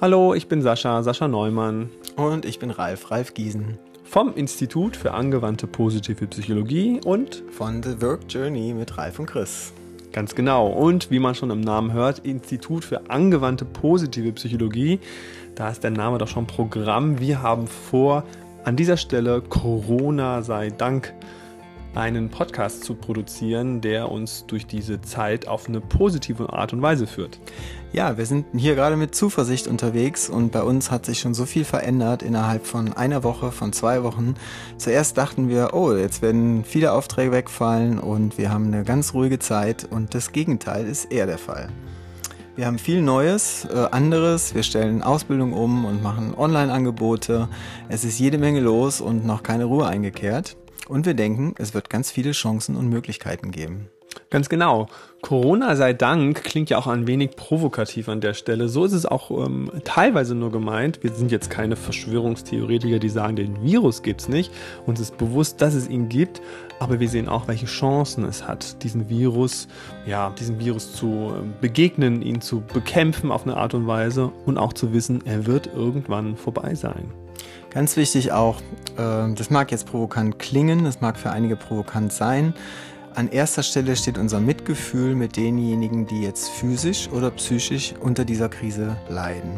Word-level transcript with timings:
Hallo, 0.00 0.32
ich 0.32 0.46
bin 0.46 0.62
Sascha, 0.62 1.02
Sascha 1.02 1.26
Neumann. 1.26 1.90
Und 2.14 2.44
ich 2.44 2.60
bin 2.60 2.70
Ralf, 2.70 3.10
Ralf 3.10 3.34
Giesen. 3.34 3.78
Vom 4.04 4.32
Institut 4.34 4.96
für 4.96 5.12
angewandte 5.12 5.66
positive 5.66 6.24
Psychologie 6.28 7.00
und 7.04 7.42
von 7.50 7.82
The 7.82 8.00
Work 8.00 8.20
Journey 8.28 8.74
mit 8.74 8.96
Ralf 8.96 9.18
und 9.18 9.26
Chris. 9.26 9.72
Ganz 10.12 10.36
genau. 10.36 10.68
Und 10.68 11.10
wie 11.10 11.18
man 11.18 11.34
schon 11.34 11.50
im 11.50 11.62
Namen 11.62 11.92
hört, 11.92 12.20
Institut 12.20 12.84
für 12.84 13.10
angewandte 13.10 13.64
positive 13.64 14.30
Psychologie. 14.30 15.00
Da 15.56 15.68
ist 15.68 15.82
der 15.82 15.90
Name 15.90 16.18
doch 16.18 16.28
schon 16.28 16.46
Programm. 16.46 17.18
Wir 17.18 17.42
haben 17.42 17.66
vor, 17.66 18.22
an 18.62 18.76
dieser 18.76 18.98
Stelle 18.98 19.42
Corona 19.42 20.42
sei 20.42 20.70
Dank 20.70 21.12
einen 21.98 22.30
Podcast 22.30 22.84
zu 22.84 22.94
produzieren, 22.94 23.80
der 23.80 24.10
uns 24.10 24.46
durch 24.46 24.66
diese 24.66 25.00
Zeit 25.00 25.48
auf 25.48 25.68
eine 25.68 25.80
positive 25.80 26.52
Art 26.52 26.72
und 26.72 26.80
Weise 26.80 27.06
führt. 27.06 27.40
Ja, 27.92 28.16
wir 28.16 28.24
sind 28.24 28.46
hier 28.54 28.76
gerade 28.76 28.96
mit 28.96 29.14
Zuversicht 29.14 29.66
unterwegs 29.66 30.30
und 30.30 30.52
bei 30.52 30.62
uns 30.62 30.90
hat 30.90 31.06
sich 31.06 31.18
schon 31.18 31.34
so 31.34 31.44
viel 31.44 31.64
verändert 31.64 32.22
innerhalb 32.22 32.66
von 32.66 32.92
einer 32.92 33.24
Woche, 33.24 33.50
von 33.50 33.72
zwei 33.72 34.04
Wochen. 34.04 34.34
Zuerst 34.76 35.18
dachten 35.18 35.48
wir, 35.48 35.70
oh, 35.72 35.92
jetzt 35.92 36.22
werden 36.22 36.64
viele 36.64 36.92
Aufträge 36.92 37.32
wegfallen 37.32 37.98
und 37.98 38.38
wir 38.38 38.50
haben 38.50 38.66
eine 38.66 38.84
ganz 38.84 39.12
ruhige 39.12 39.40
Zeit 39.40 39.88
und 39.90 40.14
das 40.14 40.32
Gegenteil 40.32 40.86
ist 40.86 41.06
eher 41.06 41.26
der 41.26 41.38
Fall. 41.38 41.68
Wir 42.54 42.66
haben 42.66 42.78
viel 42.78 43.02
Neues, 43.02 43.66
äh, 43.72 43.86
anderes. 43.92 44.54
Wir 44.54 44.64
stellen 44.64 45.02
Ausbildung 45.02 45.52
um 45.52 45.84
und 45.84 46.02
machen 46.02 46.34
Online-Angebote. 46.36 47.48
Es 47.88 48.04
ist 48.04 48.18
jede 48.18 48.38
Menge 48.38 48.60
los 48.60 49.00
und 49.00 49.24
noch 49.24 49.44
keine 49.44 49.64
Ruhe 49.64 49.86
eingekehrt. 49.86 50.56
Und 50.88 51.06
wir 51.06 51.14
denken, 51.14 51.54
es 51.58 51.74
wird 51.74 51.90
ganz 51.90 52.10
viele 52.10 52.32
Chancen 52.32 52.76
und 52.76 52.88
Möglichkeiten 52.88 53.50
geben. 53.50 53.88
Ganz 54.30 54.48
genau. 54.48 54.88
Corona 55.22 55.74
sei 55.74 55.94
Dank 55.94 56.44
klingt 56.44 56.70
ja 56.70 56.78
auch 56.78 56.86
ein 56.86 57.06
wenig 57.06 57.30
provokativ 57.30 58.08
an 58.08 58.20
der 58.20 58.34
Stelle. 58.34 58.68
So 58.68 58.84
ist 58.84 58.92
es 58.92 59.06
auch 59.06 59.30
ähm, 59.30 59.70
teilweise 59.84 60.34
nur 60.34 60.52
gemeint. 60.52 61.02
Wir 61.02 61.12
sind 61.12 61.30
jetzt 61.32 61.50
keine 61.50 61.76
Verschwörungstheoretiker, 61.76 62.98
die 62.98 63.08
sagen, 63.08 63.36
den 63.36 63.62
Virus 63.62 64.02
gibt 64.02 64.20
es 64.20 64.28
nicht. 64.28 64.52
Uns 64.86 65.00
ist 65.00 65.16
bewusst, 65.18 65.60
dass 65.60 65.74
es 65.74 65.88
ihn 65.88 66.08
gibt, 66.08 66.40
aber 66.78 67.00
wir 67.00 67.08
sehen 67.08 67.28
auch, 67.28 67.48
welche 67.48 67.66
Chancen 67.66 68.24
es 68.24 68.46
hat, 68.46 68.82
diesen 68.82 69.08
Virus, 69.08 69.66
ja, 70.06 70.30
diesem 70.38 70.60
Virus 70.60 70.94
zu 70.94 71.32
ähm, 71.36 71.54
begegnen, 71.60 72.22
ihn 72.22 72.40
zu 72.40 72.60
bekämpfen 72.60 73.32
auf 73.32 73.44
eine 73.44 73.56
Art 73.56 73.74
und 73.74 73.86
Weise 73.86 74.30
und 74.46 74.58
auch 74.58 74.72
zu 74.72 74.92
wissen, 74.92 75.22
er 75.26 75.46
wird 75.46 75.68
irgendwann 75.74 76.36
vorbei 76.36 76.74
sein. 76.74 77.12
Ganz 77.70 77.96
wichtig 77.96 78.32
auch, 78.32 78.60
äh, 78.96 79.32
das 79.34 79.50
mag 79.50 79.70
jetzt 79.70 79.86
provokant 79.86 80.38
klingen, 80.38 80.84
das 80.84 81.00
mag 81.00 81.18
für 81.18 81.30
einige 81.30 81.56
provokant 81.56 82.12
sein. 82.12 82.54
An 83.14 83.28
erster 83.28 83.62
Stelle 83.62 83.96
steht 83.96 84.16
unser 84.16 84.40
Mitgefühl 84.40 85.14
mit 85.14 85.36
denjenigen, 85.36 86.06
die 86.06 86.22
jetzt 86.22 86.50
physisch 86.50 87.08
oder 87.10 87.30
psychisch 87.32 87.94
unter 88.00 88.24
dieser 88.24 88.48
Krise 88.48 88.96
leiden. 89.08 89.50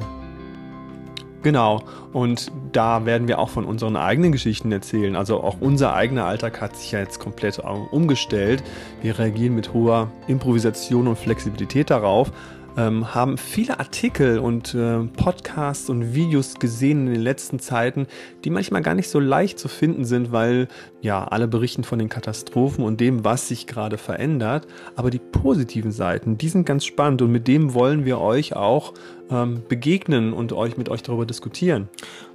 Genau, 1.43 1.83
und 2.13 2.53
da 2.73 3.07
werden 3.07 3.27
wir 3.27 3.39
auch 3.39 3.49
von 3.49 3.65
unseren 3.65 3.97
eigenen 3.97 4.31
Geschichten 4.31 4.71
erzählen. 4.73 5.17
Also 5.17 5.43
auch 5.43 5.57
unser 5.61 5.95
eigener 5.95 6.27
Alltag 6.27 6.61
hat 6.61 6.77
sich 6.77 6.93
ja 6.93 6.99
jetzt 6.99 7.19
komplett 7.19 7.59
umgestellt. 7.91 8.63
Wir 9.01 9.19
reagieren 9.19 9.55
mit 9.55 9.73
hoher 9.73 10.11
Improvisation 10.27 11.09
und 11.09 11.19
Flexibilität 11.19 11.89
darauf 11.89 12.31
ähm, 12.77 13.15
haben 13.15 13.39
viele 13.39 13.79
Artikel 13.79 14.39
und 14.39 14.75
äh, 14.75 15.01
Podcasts 15.01 15.89
und 15.91 16.15
Videos 16.15 16.55
gesehen 16.59 17.07
in 17.07 17.15
den 17.15 17.23
letzten 17.23 17.59
Zeiten, 17.59 18.07
die 18.45 18.51
manchmal 18.51 18.83
gar 18.83 18.95
nicht 18.95 19.09
so 19.09 19.19
leicht 19.21 19.59
zu 19.59 19.69
finden 19.69 20.05
sind, 20.05 20.33
weil 20.33 20.69
ja 21.01 21.25
alle 21.25 21.49
berichten 21.49 21.85
von 21.85 21.99
den 21.99 22.09
Katastrophen 22.09 22.85
und 22.85 23.01
dem, 23.01 23.25
was 23.25 23.49
sich 23.49 23.67
gerade 23.67 23.99
verändert. 23.99 24.67
Aber 24.97 25.11
die 25.11 25.19
positiven 25.19 25.93
Seiten, 25.93 26.39
die 26.39 26.49
sind 26.49 26.67
ganz 26.67 26.85
spannend 26.85 27.23
und 27.23 27.33
mit 27.33 27.49
dem 27.49 27.75
wollen 27.75 28.05
wir 28.05 28.21
euch 28.21 28.55
auch 28.55 28.95
ähm, 29.31 29.63
begegnen 29.69 30.33
und 30.33 30.53
euch 30.53 30.77
mit 30.77 30.89
euch 30.89 31.03
darüber 31.03 31.27
diskutieren. 31.27 31.89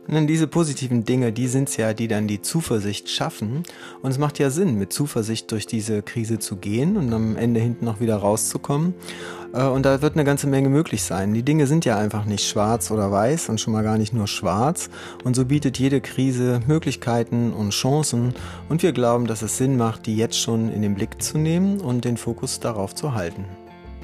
Und 0.08 0.14
dann 0.14 0.28
diese 0.28 0.46
positiven 0.46 1.04
Dinge, 1.04 1.32
die 1.32 1.48
sind 1.48 1.68
es 1.68 1.78
ja, 1.78 1.94
die 1.94 2.08
dann 2.08 2.28
die 2.28 2.42
Zuversicht 2.42 3.10
schaffen. 3.10 3.64
Und 4.04 4.12
es 4.12 4.20
macht 4.20 4.38
ja 4.38 4.52
Sinn, 4.52 4.76
mit 4.76 4.94
Zuversicht 4.94 5.52
durch 5.52 5.66
diese 5.66 6.04
Krise 6.04 6.38
zu 6.38 6.58
gehen 6.58 6.96
und 6.96 7.12
am 7.12 7.36
Ende 7.38 7.60
hinten 7.60 7.86
noch 7.86 8.00
wieder 8.00 8.18
rauszukommen. 8.18 8.94
Äh, 9.54 9.64
und 9.64 9.84
da 9.84 10.02
wird 10.02 10.14
eine 10.14 10.24
ganze 10.24 10.48
Menge 10.48 10.70
möglich 10.70 11.04
sein. 11.04 11.34
Die 11.34 11.44
Dinge 11.44 11.66
sind 11.66 11.86
ja 11.86 11.98
einfach 11.98 12.26
nicht 12.26 12.48
schwarz 12.48 12.92
oder 12.92 13.12
weiß 13.12 13.50
und 13.50 13.60
schon 13.60 13.74
mal 13.74 13.84
gar 13.84 13.98
nicht 13.98 14.14
nur 14.14 14.28
schwarz. 14.28 14.90
Und 15.24 15.36
so 15.36 15.46
bietet 15.46 15.80
jede 15.80 16.02
Krise 16.02 16.60
Möglichkeiten 16.68 17.52
und 17.52 17.72
Chancen. 17.72 18.36
Und 18.70 18.84
wir 18.84 18.92
glauben, 18.92 19.26
dass 19.26 19.42
es 19.42 19.58
Sinn 19.58 19.76
macht, 19.76 20.06
die 20.06 20.18
jetzt 20.18 20.40
schon 20.40 20.70
in 20.70 20.84
den 20.84 20.94
Blick 20.94 21.22
zu 21.22 21.40
nehmen 21.40 21.82
und 21.82 22.06
den 22.06 22.18
Fokus 22.18 22.60
darauf 22.60 22.94
zu 22.94 23.16
halten. 23.16 23.46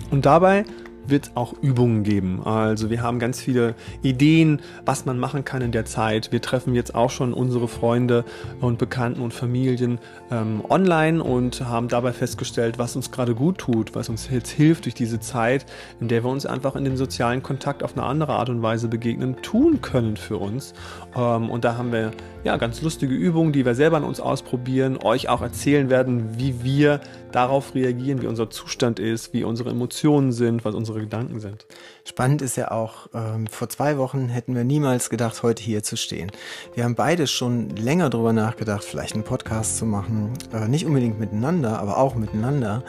Und 0.09 0.25
dabei 0.25 0.65
wird 1.07 1.25
es 1.25 1.31
auch 1.35 1.53
Übungen 1.61 2.03
geben. 2.03 2.41
Also 2.43 2.89
wir 2.89 3.01
haben 3.01 3.19
ganz 3.19 3.39
viele 3.39 3.75
Ideen, 4.01 4.61
was 4.85 5.05
man 5.05 5.19
machen 5.19 5.45
kann 5.45 5.61
in 5.61 5.71
der 5.71 5.85
Zeit. 5.85 6.31
Wir 6.31 6.41
treffen 6.41 6.73
jetzt 6.73 6.95
auch 6.95 7.09
schon 7.09 7.33
unsere 7.33 7.67
Freunde 7.67 8.25
und 8.59 8.77
Bekannten 8.77 9.21
und 9.21 9.33
Familien 9.33 9.99
ähm, 10.31 10.63
online 10.69 11.23
und 11.23 11.61
haben 11.61 11.87
dabei 11.87 12.13
festgestellt, 12.13 12.77
was 12.77 12.95
uns 12.95 13.11
gerade 13.11 13.35
gut 13.35 13.57
tut, 13.57 13.95
was 13.95 14.09
uns 14.09 14.29
jetzt 14.29 14.49
hilft 14.49 14.85
durch 14.85 14.95
diese 14.95 15.19
Zeit, 15.19 15.65
in 15.99 16.07
der 16.07 16.23
wir 16.23 16.29
uns 16.29 16.45
einfach 16.45 16.75
in 16.75 16.83
dem 16.83 16.97
sozialen 16.97 17.43
Kontakt 17.43 17.83
auf 17.83 17.97
eine 17.97 18.05
andere 18.05 18.33
Art 18.33 18.49
und 18.49 18.61
Weise 18.61 18.87
begegnen, 18.87 19.41
tun 19.41 19.81
können 19.81 20.17
für 20.17 20.37
uns. 20.37 20.73
Ähm, 21.15 21.49
und 21.49 21.63
da 21.63 21.77
haben 21.77 21.91
wir 21.91 22.11
ja 22.43 22.57
ganz 22.57 22.81
lustige 22.81 23.13
Übungen, 23.13 23.53
die 23.53 23.65
wir 23.65 23.75
selber 23.75 23.97
an 23.97 24.03
uns 24.03 24.19
ausprobieren, 24.19 24.97
euch 24.97 25.29
auch 25.29 25.41
erzählen 25.41 25.89
werden, 25.89 26.39
wie 26.39 26.63
wir 26.63 27.01
darauf 27.31 27.75
reagieren, 27.75 28.21
wie 28.21 28.27
unser 28.27 28.49
Zustand 28.49 28.99
ist, 28.99 29.33
wie 29.33 29.43
unsere 29.43 29.69
Emotionen 29.69 30.31
sind, 30.31 30.65
was 30.65 30.75
unsere 30.75 30.99
Gedanken 31.01 31.39
sind. 31.39 31.65
Spannend 32.11 32.41
ist 32.41 32.57
ja 32.57 32.71
auch, 32.71 33.07
ähm, 33.13 33.47
vor 33.47 33.69
zwei 33.69 33.97
Wochen 33.97 34.27
hätten 34.27 34.53
wir 34.53 34.65
niemals 34.65 35.09
gedacht, 35.09 35.43
heute 35.43 35.63
hier 35.63 35.81
zu 35.81 35.95
stehen. 35.95 36.29
Wir 36.73 36.83
haben 36.83 36.95
beide 36.95 37.25
schon 37.25 37.69
länger 37.69 38.09
darüber 38.09 38.33
nachgedacht, 38.33 38.83
vielleicht 38.83 39.13
einen 39.13 39.23
Podcast 39.23 39.77
zu 39.77 39.85
machen, 39.85 40.33
äh, 40.51 40.67
nicht 40.67 40.85
unbedingt 40.85 41.21
miteinander, 41.21 41.79
aber 41.79 41.97
auch 41.97 42.15
miteinander. 42.15 42.83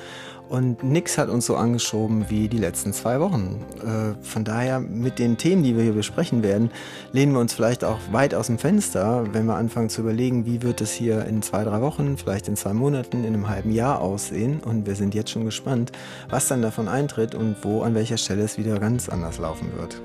Und 0.52 0.82
nichts 0.82 1.16
hat 1.16 1.30
uns 1.30 1.46
so 1.46 1.56
angeschoben 1.56 2.26
wie 2.28 2.46
die 2.46 2.58
letzten 2.58 2.92
zwei 2.92 3.20
Wochen. 3.20 3.64
Äh, 3.80 4.22
von 4.22 4.44
daher, 4.44 4.80
mit 4.80 5.18
den 5.18 5.38
Themen, 5.38 5.62
die 5.62 5.74
wir 5.74 5.82
hier 5.82 5.94
besprechen 5.94 6.42
werden, 6.42 6.70
lehnen 7.12 7.32
wir 7.32 7.40
uns 7.40 7.54
vielleicht 7.54 7.84
auch 7.84 7.98
weit 8.10 8.34
aus 8.34 8.48
dem 8.48 8.58
Fenster, 8.58 9.24
wenn 9.32 9.46
wir 9.46 9.54
anfangen 9.54 9.88
zu 9.88 10.02
überlegen, 10.02 10.44
wie 10.44 10.60
wird 10.60 10.82
es 10.82 10.92
hier 10.92 11.24
in 11.24 11.40
zwei, 11.40 11.64
drei 11.64 11.80
Wochen, 11.80 12.18
vielleicht 12.18 12.48
in 12.48 12.56
zwei 12.56 12.74
Monaten, 12.74 13.24
in 13.24 13.28
einem 13.28 13.48
halben 13.48 13.72
Jahr 13.72 14.02
aussehen. 14.02 14.60
Und 14.60 14.86
wir 14.86 14.94
sind 14.94 15.14
jetzt 15.14 15.30
schon 15.30 15.46
gespannt, 15.46 15.90
was 16.28 16.48
dann 16.48 16.60
davon 16.60 16.86
eintritt 16.86 17.34
und 17.34 17.56
wo, 17.62 17.80
an 17.80 17.94
welcher 17.94 18.18
Stelle 18.18 18.42
es 18.42 18.58
wieder 18.58 18.78
ganz 18.78 19.08
anders 19.12 19.38
laufen 19.38 19.72
wird. 19.76 20.00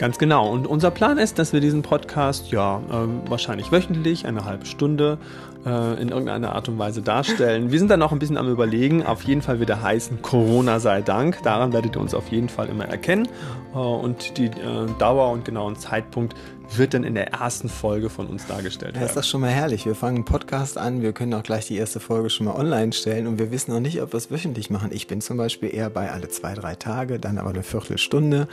Ganz 0.00 0.16
genau. 0.16 0.48
Und 0.48 0.66
unser 0.66 0.90
Plan 0.90 1.18
ist, 1.18 1.38
dass 1.38 1.52
wir 1.52 1.60
diesen 1.60 1.82
Podcast 1.82 2.50
ja 2.50 2.78
äh, 2.88 3.28
wahrscheinlich 3.28 3.70
wöchentlich, 3.70 4.24
eine 4.24 4.46
halbe 4.46 4.64
Stunde, 4.64 5.18
äh, 5.66 6.00
in 6.00 6.08
irgendeiner 6.08 6.54
Art 6.54 6.70
und 6.70 6.78
Weise 6.78 7.02
darstellen. 7.02 7.70
Wir 7.70 7.78
sind 7.78 7.90
dann 7.90 8.00
noch 8.00 8.10
ein 8.10 8.18
bisschen 8.18 8.38
am 8.38 8.50
Überlegen. 8.50 9.04
Auf 9.04 9.24
jeden 9.24 9.42
Fall 9.42 9.60
wird 9.60 9.68
er 9.68 9.82
heißen 9.82 10.22
Corona 10.22 10.80
sei 10.80 11.02
Dank. 11.02 11.42
Daran 11.42 11.74
werdet 11.74 11.96
ihr 11.96 12.00
uns 12.00 12.14
auf 12.14 12.28
jeden 12.28 12.48
Fall 12.48 12.70
immer 12.70 12.86
erkennen. 12.86 13.28
Äh, 13.74 13.76
und 13.76 14.38
die 14.38 14.46
äh, 14.46 14.86
Dauer 14.98 15.32
und 15.32 15.44
genauen 15.44 15.76
Zeitpunkt 15.76 16.34
wird 16.74 16.94
dann 16.94 17.04
in 17.04 17.14
der 17.14 17.34
ersten 17.34 17.68
Folge 17.68 18.08
von 18.08 18.26
uns 18.26 18.46
dargestellt. 18.46 18.96
Ja, 18.96 19.02
ist 19.02 19.16
das 19.16 19.28
schon 19.28 19.42
mal 19.42 19.50
herrlich. 19.50 19.84
Wir 19.84 19.94
fangen 19.94 20.16
einen 20.16 20.24
Podcast 20.24 20.78
an, 20.78 21.02
wir 21.02 21.12
können 21.12 21.34
auch 21.34 21.42
gleich 21.42 21.66
die 21.66 21.76
erste 21.76 22.00
Folge 22.00 22.30
schon 22.30 22.46
mal 22.46 22.54
online 22.54 22.94
stellen 22.94 23.26
und 23.26 23.38
wir 23.38 23.50
wissen 23.50 23.72
noch 23.74 23.80
nicht, 23.80 24.00
ob 24.00 24.14
wir 24.14 24.16
es 24.16 24.30
wöchentlich 24.30 24.70
machen. 24.70 24.92
Ich 24.94 25.08
bin 25.08 25.20
zum 25.20 25.36
Beispiel 25.36 25.74
eher 25.74 25.90
bei 25.90 26.10
alle 26.10 26.30
zwei, 26.30 26.54
drei 26.54 26.74
Tage, 26.74 27.18
dann 27.18 27.36
aber 27.36 27.50
eine 27.50 27.64
Viertelstunde. 27.64 28.48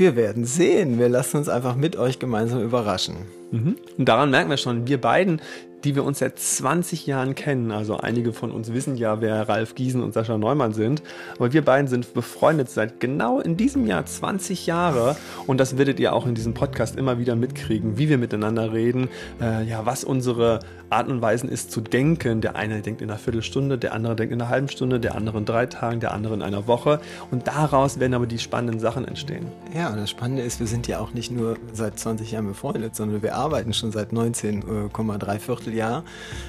Wir 0.00 0.16
werden 0.16 0.46
sehen. 0.46 0.98
Wir 0.98 1.10
lassen 1.10 1.36
uns 1.36 1.50
einfach 1.50 1.76
mit 1.76 1.94
euch 1.96 2.18
gemeinsam 2.18 2.62
überraschen. 2.62 3.16
Mhm. 3.50 3.76
Und 3.98 4.08
daran 4.08 4.30
merken 4.30 4.48
wir 4.48 4.56
schon, 4.56 4.86
wir 4.86 4.98
beiden, 4.98 5.42
die 5.84 5.94
wir 5.94 6.04
uns 6.04 6.18
seit 6.18 6.38
20 6.38 7.06
Jahren 7.06 7.34
kennen. 7.34 7.70
Also 7.70 7.96
einige 7.96 8.32
von 8.32 8.50
uns 8.50 8.72
wissen 8.72 8.96
ja, 8.96 9.20
wer 9.20 9.48
Ralf 9.48 9.74
Giesen 9.74 10.02
und 10.02 10.14
Sascha 10.14 10.38
Neumann 10.38 10.72
sind. 10.72 11.02
Aber 11.36 11.52
wir 11.52 11.64
beiden 11.64 11.88
sind 11.88 12.14
befreundet 12.14 12.70
seit 12.70 13.00
genau 13.00 13.40
in 13.40 13.56
diesem 13.56 13.86
Jahr 13.86 14.04
20 14.04 14.66
Jahre. 14.66 15.16
Und 15.46 15.58
das 15.58 15.78
werdet 15.78 16.00
ihr 16.00 16.12
auch 16.12 16.26
in 16.26 16.34
diesem 16.34 16.54
Podcast 16.54 16.96
immer 16.96 17.18
wieder 17.18 17.36
mitkriegen, 17.36 17.98
wie 17.98 18.08
wir 18.08 18.18
miteinander 18.18 18.72
reden, 18.72 19.08
äh, 19.40 19.64
ja, 19.64 19.86
was 19.86 20.04
unsere 20.04 20.60
Art 20.90 21.08
und 21.08 21.22
Weisen 21.22 21.48
ist 21.48 21.70
zu 21.70 21.80
denken. 21.80 22.40
Der 22.40 22.56
eine 22.56 22.82
denkt 22.82 23.00
in 23.00 23.10
einer 23.10 23.18
Viertelstunde, 23.18 23.78
der 23.78 23.94
andere 23.94 24.16
denkt 24.16 24.32
in 24.32 24.40
einer 24.40 24.50
halben 24.50 24.68
Stunde, 24.68 24.98
der 24.98 25.14
andere 25.14 25.38
in 25.38 25.44
drei 25.44 25.66
Tagen, 25.66 26.00
der 26.00 26.12
andere 26.12 26.34
in 26.34 26.42
einer 26.42 26.66
Woche. 26.66 27.00
Und 27.30 27.46
daraus 27.46 28.00
werden 28.00 28.14
aber 28.14 28.26
die 28.26 28.38
spannenden 28.38 28.80
Sachen 28.80 29.06
entstehen. 29.06 29.46
Ja, 29.74 29.90
und 29.90 29.96
das 29.96 30.10
Spannende 30.10 30.42
ist, 30.42 30.58
wir 30.58 30.66
sind 30.66 30.88
ja 30.88 30.98
auch 30.98 31.14
nicht 31.14 31.30
nur 31.30 31.56
seit 31.72 31.98
20 31.98 32.32
Jahren 32.32 32.48
befreundet, 32.48 32.96
sondern 32.96 33.22
wir 33.22 33.36
arbeiten 33.36 33.72
schon 33.72 33.92
seit 33.92 34.12
19,3 34.12 35.38
Vierteljahr 35.70 36.04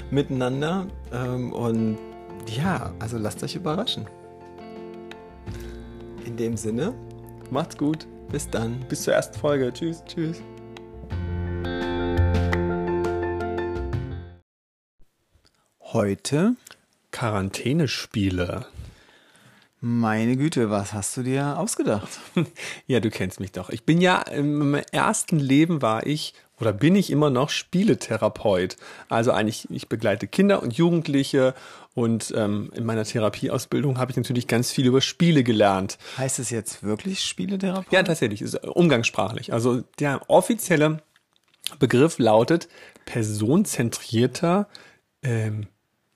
miteinander. 0.10 0.88
Ähm, 1.14 1.54
und 1.54 1.98
ja, 2.48 2.94
also 3.00 3.18
lasst 3.18 3.44
euch 3.44 3.56
überraschen. 3.56 4.08
In 6.26 6.38
dem 6.38 6.58
Sinne, 6.58 6.94
macht's 7.50 7.78
gut. 7.78 8.08
Bis 8.32 8.50
dann. 8.50 8.80
Bis 8.88 9.04
zur 9.04 9.14
ersten 9.14 9.38
Folge. 9.38 9.72
Tschüss. 9.74 10.04
Tschüss. 10.06 10.42
Heute 15.82 16.56
Quarantänespiele. 17.12 18.66
Meine 19.82 20.38
Güte, 20.38 20.70
was 20.70 20.94
hast 20.94 21.18
du 21.18 21.24
dir 21.24 21.58
ausgedacht? 21.58 22.10
Ja, 22.88 23.00
du 23.00 23.10
kennst 23.10 23.40
mich 23.40 23.52
doch. 23.52 23.70
Ich 23.70 23.84
bin 23.84 24.00
ja 24.00 24.22
im 24.22 24.76
ersten 24.92 25.40
Leben 25.40 25.82
war 25.82 26.06
ich 26.06 26.34
oder 26.62 26.72
bin 26.72 26.96
ich 26.96 27.10
immer 27.10 27.30
noch 27.30 27.50
Spieletherapeut. 27.50 28.78
Also 29.10 29.32
eigentlich, 29.32 29.68
ich 29.70 29.90
begleite 29.90 30.28
Kinder 30.28 30.62
und 30.64 30.74
Jugendliche 30.74 31.54
und 31.94 32.34
ähm, 32.38 32.72
in 32.74 32.86
meiner 32.86 33.04
Therapieausbildung 33.04 33.98
habe 33.98 34.12
ich 34.12 34.18
natürlich 34.18 34.48
ganz 34.48 34.72
viel 34.72 34.86
über 34.86 35.02
Spiele 35.02 35.44
gelernt. 35.44 35.98
Heißt 36.18 36.40
es 36.40 36.50
jetzt 36.50 36.84
wirklich 36.84 37.24
Spieletherapeut? 37.24 37.92
Ja, 37.92 38.04
tatsächlich, 38.04 38.42
ist 38.42 38.64
umgangssprachlich. 38.64 39.52
Also 39.52 39.84
der 40.00 40.22
offizielle 40.30 41.02
Begriff 41.80 42.18
lautet 42.18 42.70
personenzentrierter 43.06 44.68
ähm, 45.24 45.68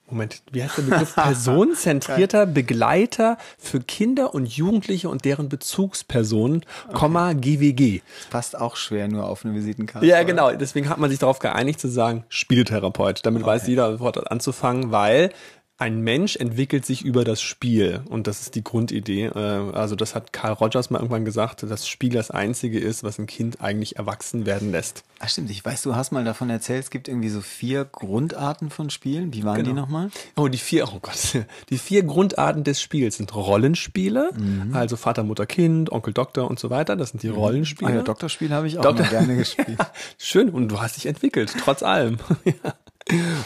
Moment, 0.08 0.44
wie 0.52 0.64
heißt 0.64 0.78
der 0.78 0.84
Begriff? 0.84 1.16
Personenzentrierter 1.16 2.46
Begleiter 2.46 3.38
für 3.58 3.80
Kinder 3.80 4.36
und 4.36 4.46
Jugendliche 4.46 5.10
und 5.10 5.26
deren 5.26 5.50
Bezugspersonen, 5.50 6.64
Komma 6.94 7.34
GWG. 7.34 8.02
Das 8.20 8.28
passt 8.30 8.60
auch 8.60 8.76
schwer 8.76 9.08
nur 9.08 9.26
auf 9.26 9.44
eine 9.44 9.56
Visitenkarte. 9.56 10.06
Ja, 10.06 10.18
oder? 10.18 10.26
genau. 10.26 10.52
Deswegen 10.52 10.90
hat 10.90 11.00
man 11.00 11.10
sich 11.10 11.20
darauf 11.20 11.40
geeinigt 11.40 11.80
zu 11.80 11.88
sagen, 11.88 12.24
Spieletherapeut. 12.30 13.26
Damit 13.26 13.44
weiß 13.44 13.66
jeder 13.68 13.92
sofort 13.94 14.32
anzufangen, 14.32 14.92
weil 14.92 15.32
ein 15.78 16.00
Mensch 16.02 16.38
entwickelt 16.38 16.86
sich 16.86 17.04
über 17.04 17.26
das 17.26 17.42
Spiel 17.42 18.00
und 18.10 18.28
das 18.28 18.40
ist 18.42 18.56
die 18.56 18.64
Grundidee. 18.64 19.26
Äh, 19.26 19.72
Also 19.74 19.98
das 19.98 20.16
hat 20.16 20.32
Carl 20.32 20.54
Rogers 20.54 20.90
mal 20.90 21.00
irgendwann 21.00 21.26
gesagt, 21.26 21.64
dass 21.64 21.70
das 21.70 21.88
Spiel 21.88 22.12
das 22.14 22.32
Einzige 22.32 22.80
ist, 22.80 23.04
was 23.04 23.20
ein 23.20 23.26
Kind 23.28 23.60
eigentlich 23.60 23.98
erwachsen 23.98 24.46
werden 24.46 24.72
lässt. 24.72 25.04
Ach 25.20 25.28
stimmt, 25.28 25.50
ich 25.52 25.66
weiß, 25.66 25.82
du 25.82 25.94
hast 25.96 26.12
mal 26.14 26.24
davon 26.24 26.50
erzählt, 26.50 26.84
es 26.86 26.90
gibt 26.92 27.10
irgendwie 27.10 27.28
so 27.28 27.42
vier 27.42 27.84
Grundarten 27.84 28.70
von 28.70 28.90
Spielen. 28.90 29.34
Wie 29.34 29.44
waren 29.44 29.58
die 29.64 29.70
Genau. 29.72 29.82
nochmal? 29.82 30.12
Oh, 30.38 30.48
die 30.48 30.58
vier, 30.58 30.88
oh 30.88 31.00
Gott, 31.02 31.14
die 31.70 31.78
vier 31.78 32.04
Grundarten 32.04 32.64
des 32.64 32.82
Spiels 32.82 33.18
sind 33.18 33.36
Rollenspiele, 33.36 34.32
also 34.72 34.96
Vater, 34.96 35.24
Mutter, 35.24 35.46
Kind, 35.46 35.92
Onkel, 35.92 36.14
Doktor 36.14 36.50
und 36.50 36.58
so 36.58 36.70
weiter. 36.70 36.96
Das 36.96 37.10
sind 37.10 37.22
die 37.22 37.28
Rollenspiele. 37.30 37.92
Ah 37.92 37.96
ja, 37.96 38.02
Doktorspiel 38.02 38.52
habe 38.52 38.68
ich 38.68 38.78
auch 38.78 38.84
Doktor- 38.84 39.08
gerne 39.08 39.36
gespielt. 39.38 39.78
Schön, 40.18 40.50
und 40.52 40.70
du 40.70 40.80
hast 40.82 40.96
dich 40.96 41.06
entwickelt, 41.06 41.54
trotz 41.60 41.84
allem. 41.84 42.18
Ja. 42.46 42.74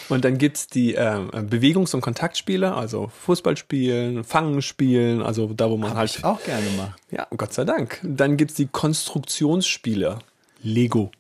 Und 0.08 0.24
dann 0.24 0.38
gibt's 0.38 0.68
die 0.68 0.94
ähm, 0.94 1.30
Bewegungs- 1.50 1.94
und 1.94 2.02
Kontaktspiele, 2.02 2.74
also 2.74 3.12
Fußballspielen, 3.26 4.24
Fangenspielen, 4.24 5.22
also 5.22 5.48
da, 5.48 5.70
wo 5.70 5.76
man 5.78 5.90
Habe 5.90 6.00
halt. 6.00 6.16
ich 6.16 6.24
auch 6.24 6.42
gerne 6.44 6.66
gemacht. 6.66 7.00
Ja, 7.12 7.28
Gott 7.36 7.54
sei 7.54 7.66
Dank. 7.66 8.00
Dann 8.04 8.38
gibt's 8.38 8.56
die 8.56 8.68
Konstruktionsspiele. 8.68 10.20
Lego. 10.62 11.12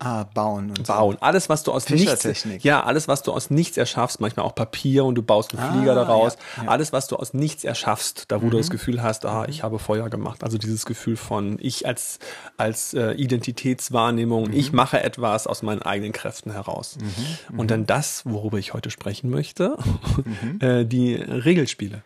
Ah, 0.00 0.24
bauen 0.32 0.70
und 0.70 0.86
so. 0.86 0.92
Bauen. 0.92 1.16
Alles, 1.20 1.48
was 1.48 1.64
du 1.64 1.72
aus 1.72 1.88
nichts, 1.90 2.26
ja, 2.62 2.84
alles, 2.84 3.08
was 3.08 3.22
du 3.24 3.32
aus 3.32 3.50
nichts 3.50 3.76
erschaffst, 3.76 4.20
manchmal 4.20 4.46
auch 4.46 4.54
Papier 4.54 5.04
und 5.04 5.16
du 5.16 5.22
baust 5.22 5.52
einen 5.54 5.62
Ah, 5.62 5.72
Flieger 5.72 5.94
daraus. 5.96 6.36
ja, 6.56 6.62
ja. 6.64 6.68
Alles, 6.70 6.92
was 6.92 7.08
du 7.08 7.16
aus 7.16 7.34
nichts 7.34 7.64
erschaffst, 7.64 8.26
da 8.28 8.40
wo 8.40 8.48
du 8.48 8.58
das 8.58 8.70
Gefühl 8.70 9.02
hast, 9.02 9.26
ah, 9.26 9.46
ich 9.48 9.62
habe 9.64 9.78
Feuer 9.80 10.08
gemacht. 10.08 10.44
Also 10.44 10.56
dieses 10.56 10.86
Gefühl 10.86 11.16
von 11.16 11.58
ich 11.60 11.86
als, 11.86 12.20
als 12.56 12.94
äh, 12.94 13.12
Identitätswahrnehmung, 13.12 14.52
ich 14.52 14.72
mache 14.72 15.02
etwas 15.02 15.46
aus 15.46 15.62
meinen 15.62 15.82
eigenen 15.82 16.12
Kräften 16.12 16.52
heraus. 16.52 16.96
Und 17.56 17.70
dann 17.70 17.86
das, 17.86 18.22
worüber 18.24 18.58
ich 18.58 18.74
heute 18.74 18.90
sprechen 18.90 19.30
möchte, 19.30 19.76
äh, 20.60 20.84
die 20.84 21.14
Regelspiele. 21.16 22.02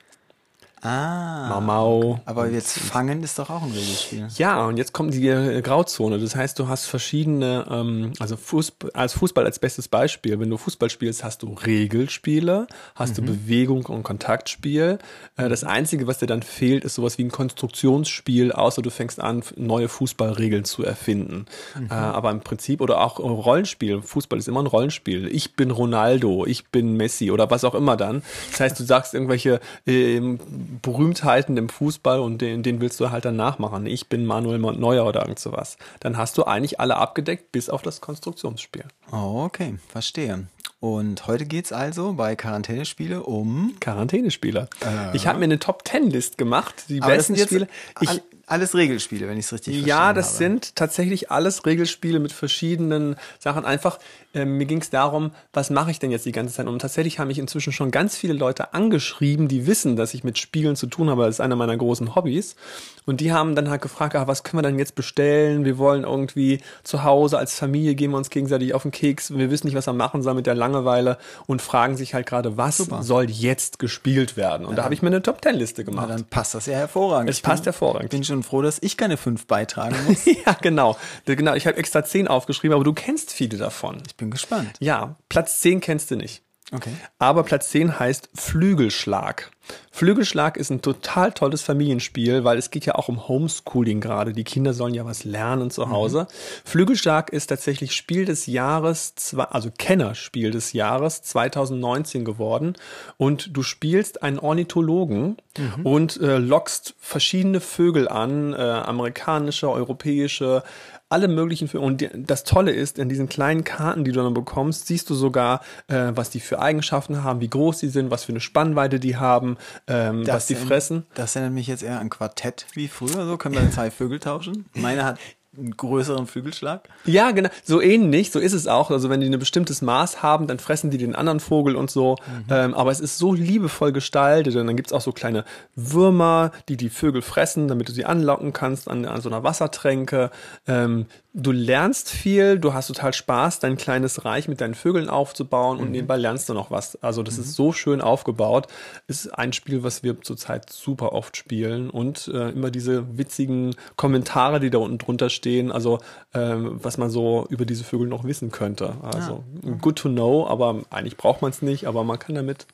Ah. 0.85 1.49
Mau 1.49 1.61
Mau. 1.61 2.21
Aber 2.25 2.49
jetzt 2.49 2.77
fangen 2.77 3.23
ist 3.23 3.39
doch 3.39 3.51
auch 3.51 3.63
ein 3.63 3.71
Regelspiel. 3.71 4.27
Ja, 4.37 4.67
und 4.67 4.79
jetzt 4.79 4.93
kommt 4.93 5.15
die 5.15 5.29
äh, 5.29 5.63
Grauzone. 5.63 6.19
Das 6.19 6.35
heißt, 6.35 6.59
du 6.59 6.67
hast 6.67 6.87
verschiedene, 6.87 7.65
ähm, 7.71 8.13
also 8.19 8.37
Fußball, 8.37 8.91
als 8.93 9.13
Fußball 9.13 9.45
als 9.45 9.61
bestes 9.61 9.87
Beispiel. 9.87 10.41
Wenn 10.41 10.51
du 10.51 10.57
Fußball 10.57 10.91
spielst, 10.91 11.23
hast 11.23 11.45
du 11.45 11.55
Regelspiele, 11.55 12.67
hast 12.97 13.17
du 13.17 13.23
Bewegung 13.23 13.87
und 13.87 14.03
Kontaktspiel. 14.03 14.99
Äh, 15.37 15.49
das 15.49 15.63
Einzige, 15.63 16.09
was 16.09 16.19
dir 16.19 16.27
dann 16.27 16.43
fehlt, 16.43 16.85
ist 16.85 16.97
sowas 16.97 17.17
wie 17.17 17.25
ein 17.25 17.31
Konstruktionsspiel, 17.31 18.51
außer 18.51 18.83
du 18.83 18.91
fängst 18.91 19.21
an, 19.21 19.45
neue 19.55 19.89
Fußballregeln 19.89 20.65
zu 20.65 20.85
erfinden. 20.85 21.47
Äh, 21.91 21.95
aber 21.95 22.33
im 22.33 22.41
Prinzip, 22.41 22.81
oder 22.81 23.01
auch 23.03 23.21
äh, 23.21 23.23
Rollenspiel. 23.23 24.03
Fußball 24.03 24.39
ist 24.39 24.49
immer 24.49 24.63
ein 24.63 24.67
Rollenspiel. 24.67 25.29
Ich 25.29 25.55
bin 25.55 25.71
Ronaldo, 25.71 26.45
ich 26.45 26.71
bin 26.71 26.97
Messi 26.97 27.31
oder 27.31 27.51
was 27.51 27.63
auch 27.63 27.77
immer 27.77 27.97
dann. 27.97 28.23
Das 28.51 28.59
heißt, 28.59 28.81
du 28.81 28.85
sagst 28.85 29.15
irgendwelche 29.15 29.61
ähm, 29.87 30.41
Berühmtheiten 30.81 31.57
im 31.57 31.69
Fußball 31.69 32.21
und 32.21 32.41
den, 32.41 32.63
den 32.63 32.81
willst 32.81 32.99
du 33.01 33.11
halt 33.11 33.25
dann 33.25 33.37
nachmachen. 33.37 33.87
Ich 33.87 34.09
bin 34.09 34.25
Manuel 34.25 34.59
Neuer 34.59 35.07
oder 35.07 35.21
irgend 35.23 35.39
sowas. 35.39 35.77
Dann 36.01 36.17
hast 36.17 36.39
du 36.39 36.45
eigentlich 36.45 36.81
alle 36.81 36.97
abgedeckt, 36.97 37.53
bis 37.53 37.69
auf 37.69 37.83
das 37.83 38.01
Konstruktionsspiel. 38.01 38.85
Oh, 39.11 39.43
okay, 39.45 39.77
verstehe. 39.89 40.47
Und 40.81 41.29
heute 41.29 41.47
geht's 41.47 41.73
also 41.73 42.15
bei 42.15 42.35
Quarantänespiele 42.35 43.23
um. 43.23 43.75
Quarantänespiele. 43.81 44.69
Ich 45.13 45.29
habe 45.29 45.39
mir 45.39 45.45
eine 45.45 45.61
Top 45.61 45.85
Ten 45.85 46.11
List 46.11 46.39
gemacht, 46.39 46.87
die 46.89 47.01
Aber 47.01 47.13
besten 47.13 47.37
Spiele. 47.37 47.69
Ich, 48.01 48.21
alles 48.47 48.75
Regelspiele, 48.75 49.29
wenn 49.29 49.39
ich 49.39 49.47
es 49.47 49.53
richtig 49.53 49.77
Ja, 49.77 49.83
verstanden 49.97 50.15
das 50.17 50.27
habe. 50.29 50.37
sind 50.37 50.77
tatsächlich 50.77 51.31
alles 51.31 51.65
Regelspiele 51.65 52.19
mit 52.21 52.33
verschiedenen 52.33 53.17
Sachen. 53.39 53.65
Einfach, 53.65 53.99
ähm, 54.35 54.57
mir 54.59 54.67
ging 54.67 54.81
es 54.81 54.91
darum, 54.91 55.31
was 55.53 55.71
mache 55.71 55.91
ich 55.91 55.99
denn 55.99 56.11
jetzt 56.11 56.27
die 56.27 56.33
ganze 56.33 56.55
Zeit? 56.55 56.67
Und 56.67 56.79
tatsächlich 56.81 57.19
haben 57.19 57.29
mich 57.29 57.39
inzwischen 57.39 57.73
schon 57.73 57.91
ganz 57.91 58.17
viele 58.17 58.33
Leute 58.35 58.75
angeschrieben, 58.75 59.49
die 59.49 59.67
wissen, 59.67 59.97
dass 59.97 60.15
ich 60.15 60.25
mit 60.25 60.39
Spielen 60.39 60.77
zu 60.77 60.87
tun 60.87 61.09
habe. 61.11 61.25
Das 61.27 61.37
ist 61.37 61.41
einer 61.41 61.57
meiner 61.57 61.77
großen 61.77 62.15
Hobbys. 62.15 62.57
Und 63.05 63.21
die 63.21 63.33
haben 63.33 63.55
dann 63.57 63.69
halt 63.69 63.83
gefragt, 63.83 64.15
ah, 64.15 64.27
was 64.29 64.45
können 64.45 64.63
wir 64.63 64.69
denn 64.69 64.79
jetzt 64.79 64.95
bestellen? 64.95 65.65
Wir 65.65 65.77
wollen 65.79 66.05
irgendwie 66.05 66.61
zu 66.85 67.03
Hause 67.03 67.39
als 67.39 67.55
Familie 67.59 67.95
gehen 67.95 68.11
wir 68.13 68.17
uns 68.17 68.31
gegenseitig 68.31 68.75
auf 68.75 68.83
den 68.83 68.93
Keks. 68.93 69.33
Wir 69.35 69.51
wissen 69.51 69.67
nicht, 69.67 69.77
was 69.77 69.87
wir 69.87 69.93
machen 69.93 70.23
sollen 70.23 70.37
mit 70.37 70.47
der 70.47 70.55
Langeweile 70.55 71.19
und 71.47 71.61
fragen 71.63 71.97
sich 71.97 72.15
halt 72.15 72.27
gerade, 72.27 72.57
was 72.57 72.77
soll 72.79 73.29
jetzt 73.31 73.79
gespielt 73.79 74.37
werden? 74.37 74.67
Und 74.67 74.77
da 74.77 74.85
habe 74.85 74.95
ich 74.95 75.03
mir 75.03 75.09
eine 75.09 75.21
Top-Ten-Liste 75.23 75.83
Na, 75.83 75.91
gemacht. 75.91 76.11
dann 76.11 76.25
passt 76.25 76.55
das 76.55 76.67
ja 76.67 76.75
hervorragend. 76.75 77.29
Es 77.31 77.39
Ich 77.39 77.43
passt 77.43 77.65
bin, 77.65 77.73
hervorragend. 77.73 78.11
bin 78.11 78.23
schon 78.33 78.43
froh, 78.43 78.63
dass 78.63 78.79
ich 78.81 78.97
keine 78.97 79.17
fünf 79.17 79.47
beitragen 79.47 79.97
muss. 80.09 80.25
Ja, 80.25 80.57
genau. 80.61 80.97
Genau, 81.27 81.55
ich 81.55 81.67
habe 81.67 81.77
extra 81.77 82.05
10 82.05 82.29
aufgeschrieben, 82.29 82.75
aber 82.75 82.85
du 82.85 82.93
kennst 82.93 83.33
viele 83.33 83.59
davon. 83.59 84.03
Ich 84.07 84.17
bin 84.17 84.31
gespannt. 84.31 84.73
Ja, 84.81 85.17
Platz 85.29 85.61
10 85.61 85.81
kennst 85.81 86.11
du 86.11 86.17
nicht. 86.17 86.43
Okay. 86.73 86.93
Aber 87.19 87.43
Platz 87.43 87.71
10 87.71 87.99
heißt 87.99 88.31
Flügelschlag. 88.35 89.51
Flügelschlag 89.91 90.57
ist 90.57 90.71
ein 90.71 90.83
total 90.83 91.33
tolles 91.33 91.63
Familienspiel, 91.63 92.45
weil 92.45 92.59
es 92.59 92.71
geht 92.71 92.87
ja 92.87 92.95
auch 92.95 93.09
um 93.09 93.29
Homeschooling 93.29 94.01
gerade. 94.01 94.33
Die 94.33 94.43
Kinder 94.43 94.73
sollen 94.73 94.95
ja 94.95 95.05
was 95.05 95.25
lernen 95.25 95.71
zu 95.71 95.91
Hause. 95.91 96.27
Flügelschlag 96.65 97.31
ist 97.31 97.49
tatsächlich 97.49 97.95
Spiel 97.95 98.25
des 98.25 98.47
Jahres, 98.47 99.15
also 99.51 99.71
Kennerspiel 99.77 100.51
des 100.51 100.73
Jahres 100.73 101.23
2019 101.23 102.25
geworden. 102.25 102.75
Und 103.19 103.57
du 103.57 103.63
spielst 103.63 104.23
einen 104.23 104.39
Ornithologen 104.39 105.37
und 105.85 106.21
äh, 106.21 106.39
lockst 106.39 106.95
verschiedene 106.99 107.61
Vögel 107.61 108.09
an, 108.09 108.55
äh, 108.55 108.57
amerikanische, 108.57 109.71
europäische, 109.71 110.65
alle 111.13 111.29
möglichen 111.29 111.69
Vögel. 111.69 111.87
Und 111.87 112.09
das 112.17 112.45
Tolle 112.45 112.73
ist, 112.73 112.99
in 112.99 113.09
diesen 113.09 113.29
kleinen 113.29 113.65
Karten, 113.65 114.05
die 114.05 114.13
du 114.13 114.23
dann 114.23 114.35
bekommst, 114.35 114.87
siehst 114.87 115.11
du 115.11 115.15
sogar, 115.15 115.61
äh, 115.89 116.13
was 116.15 116.31
die 116.31 116.41
für 116.41 116.61
Eigenschaften 116.61 117.23
haben, 117.23 117.41
wie 117.41 117.51
groß 117.51 117.79
die 117.79 117.89
sind, 117.89 118.11
was 118.11 118.25
für 118.25 118.33
eine 118.33 118.41
Spannweite 118.41 118.99
die 118.99 119.17
haben, 119.17 119.59
ähm, 119.87 120.27
was 120.27 120.47
die 120.47 120.55
fressen. 120.55 121.07
Das 121.15 121.37
erinnert 121.37 121.55
mich 121.55 121.67
jetzt 121.67 121.83
eher 121.83 122.01
an 122.01 122.09
Quartett 122.09 122.67
wie 122.73 122.89
früher. 122.89 123.27
So 123.27 123.37
können 123.37 123.55
wir 123.55 123.71
zwei 123.71 123.91
Vögel 123.91 124.19
tauschen. 124.19 124.67
Meine 124.75 125.05
hat 125.05 125.19
einen 125.57 125.77
größeren 125.77 126.27
Flügelschlag. 126.27 126.89
Ja, 127.05 127.31
genau. 127.31 127.51
So 127.63 127.83
ähnlich, 127.83 128.31
so 128.31 128.39
ist 128.39 128.55
es 128.55 128.67
auch. 128.67 128.91
Also 128.91 129.11
wenn 129.11 129.21
die 129.21 129.29
ein 129.29 129.39
bestimmtes 129.39 129.83
Maß 129.83 130.23
haben, 130.23 130.47
dann 130.47 130.59
fressen 130.59 130.91
die 130.91 130.99
den 130.99 131.15
anderen 131.15 131.41
Vogel 131.41 131.77
und 131.77 131.91
so. 131.91 132.17
Ähm, 132.51 132.75
aber 132.75 132.91
es 132.91 133.01
ist 133.01 133.19
so 133.19 133.35
liebevoll 133.35 133.93
gestaltet. 133.93 134.57
Und 134.57 134.67
dann 134.67 134.77
gibt's 134.77 134.93
auch 134.93 135.03
so 135.03 135.13
kleine 135.13 135.45
Würmer, 135.75 136.53
die 136.69 136.77
die 136.77 136.89
Vögel 136.89 137.21
fressen, 137.21 137.69
damit 137.69 137.89
du 137.89 137.93
sie 137.93 138.07
anlocken 138.07 138.53
kannst 138.53 138.89
an, 138.89 139.05
an 139.05 139.21
so 139.21 139.29
einer 139.29 139.43
Wassertränke. 139.43 140.31
Ähm, 140.67 141.07
du 141.35 141.53
lernst 141.53 142.11
viel, 142.11 142.59
du 142.59 142.75
hast 142.75 142.89
total 142.89 143.13
Spaß, 143.13 143.59
dein 143.59 143.77
kleines 143.77 144.25
Reich 144.25 144.49
mit 144.49 144.61
deinen 144.61 144.75
Vögeln 144.75 145.09
aufzubauen 145.09 145.79
und 145.79 145.91
nebenbei 145.91 146.17
lernst 146.17 146.49
du 146.49 146.55
noch 146.55 146.71
was. 146.71 146.97
Also 147.03 147.23
das 147.23 147.39
ist 147.39 147.55
so 147.55 147.73
schön 147.73 148.01
aufgebaut. 148.01 148.67
Ist 149.07 149.29
ein 149.39 149.53
Spiel, 149.53 149.83
was 149.83 150.03
wir 150.03 150.21
zurzeit 150.21 150.71
super 150.71 151.13
oft 151.13 151.37
spielen 151.37 151.91
und 151.91 152.29
äh, 152.29 152.51
immer 152.51 152.71
diese 152.71 153.17
witzigen 153.17 153.75
Kommentare, 153.97 154.61
die 154.61 154.71
da 154.71 154.79
unten 154.79 154.99
drunter 154.99 155.31
stehen, 155.31 155.42
also 155.73 155.99
ähm, 156.35 156.79
was 156.83 156.99
man 156.99 157.11
so 157.11 157.47
über 157.49 157.65
diese 157.65 157.85
Vögel 157.85 158.07
noch 158.07 158.25
wissen 158.25 158.51
könnte. 158.51 158.95
Also 159.03 159.45
good 159.81 159.97
to 159.97 160.09
know, 160.09 160.47
aber 160.47 160.83
eigentlich 160.91 161.17
braucht 161.17 161.43
man 161.43 161.51
es 161.51 161.63
nicht, 161.63 161.87
aber 161.87 162.05
man 162.05 162.19
kann 162.19 162.35
damit 162.35 162.67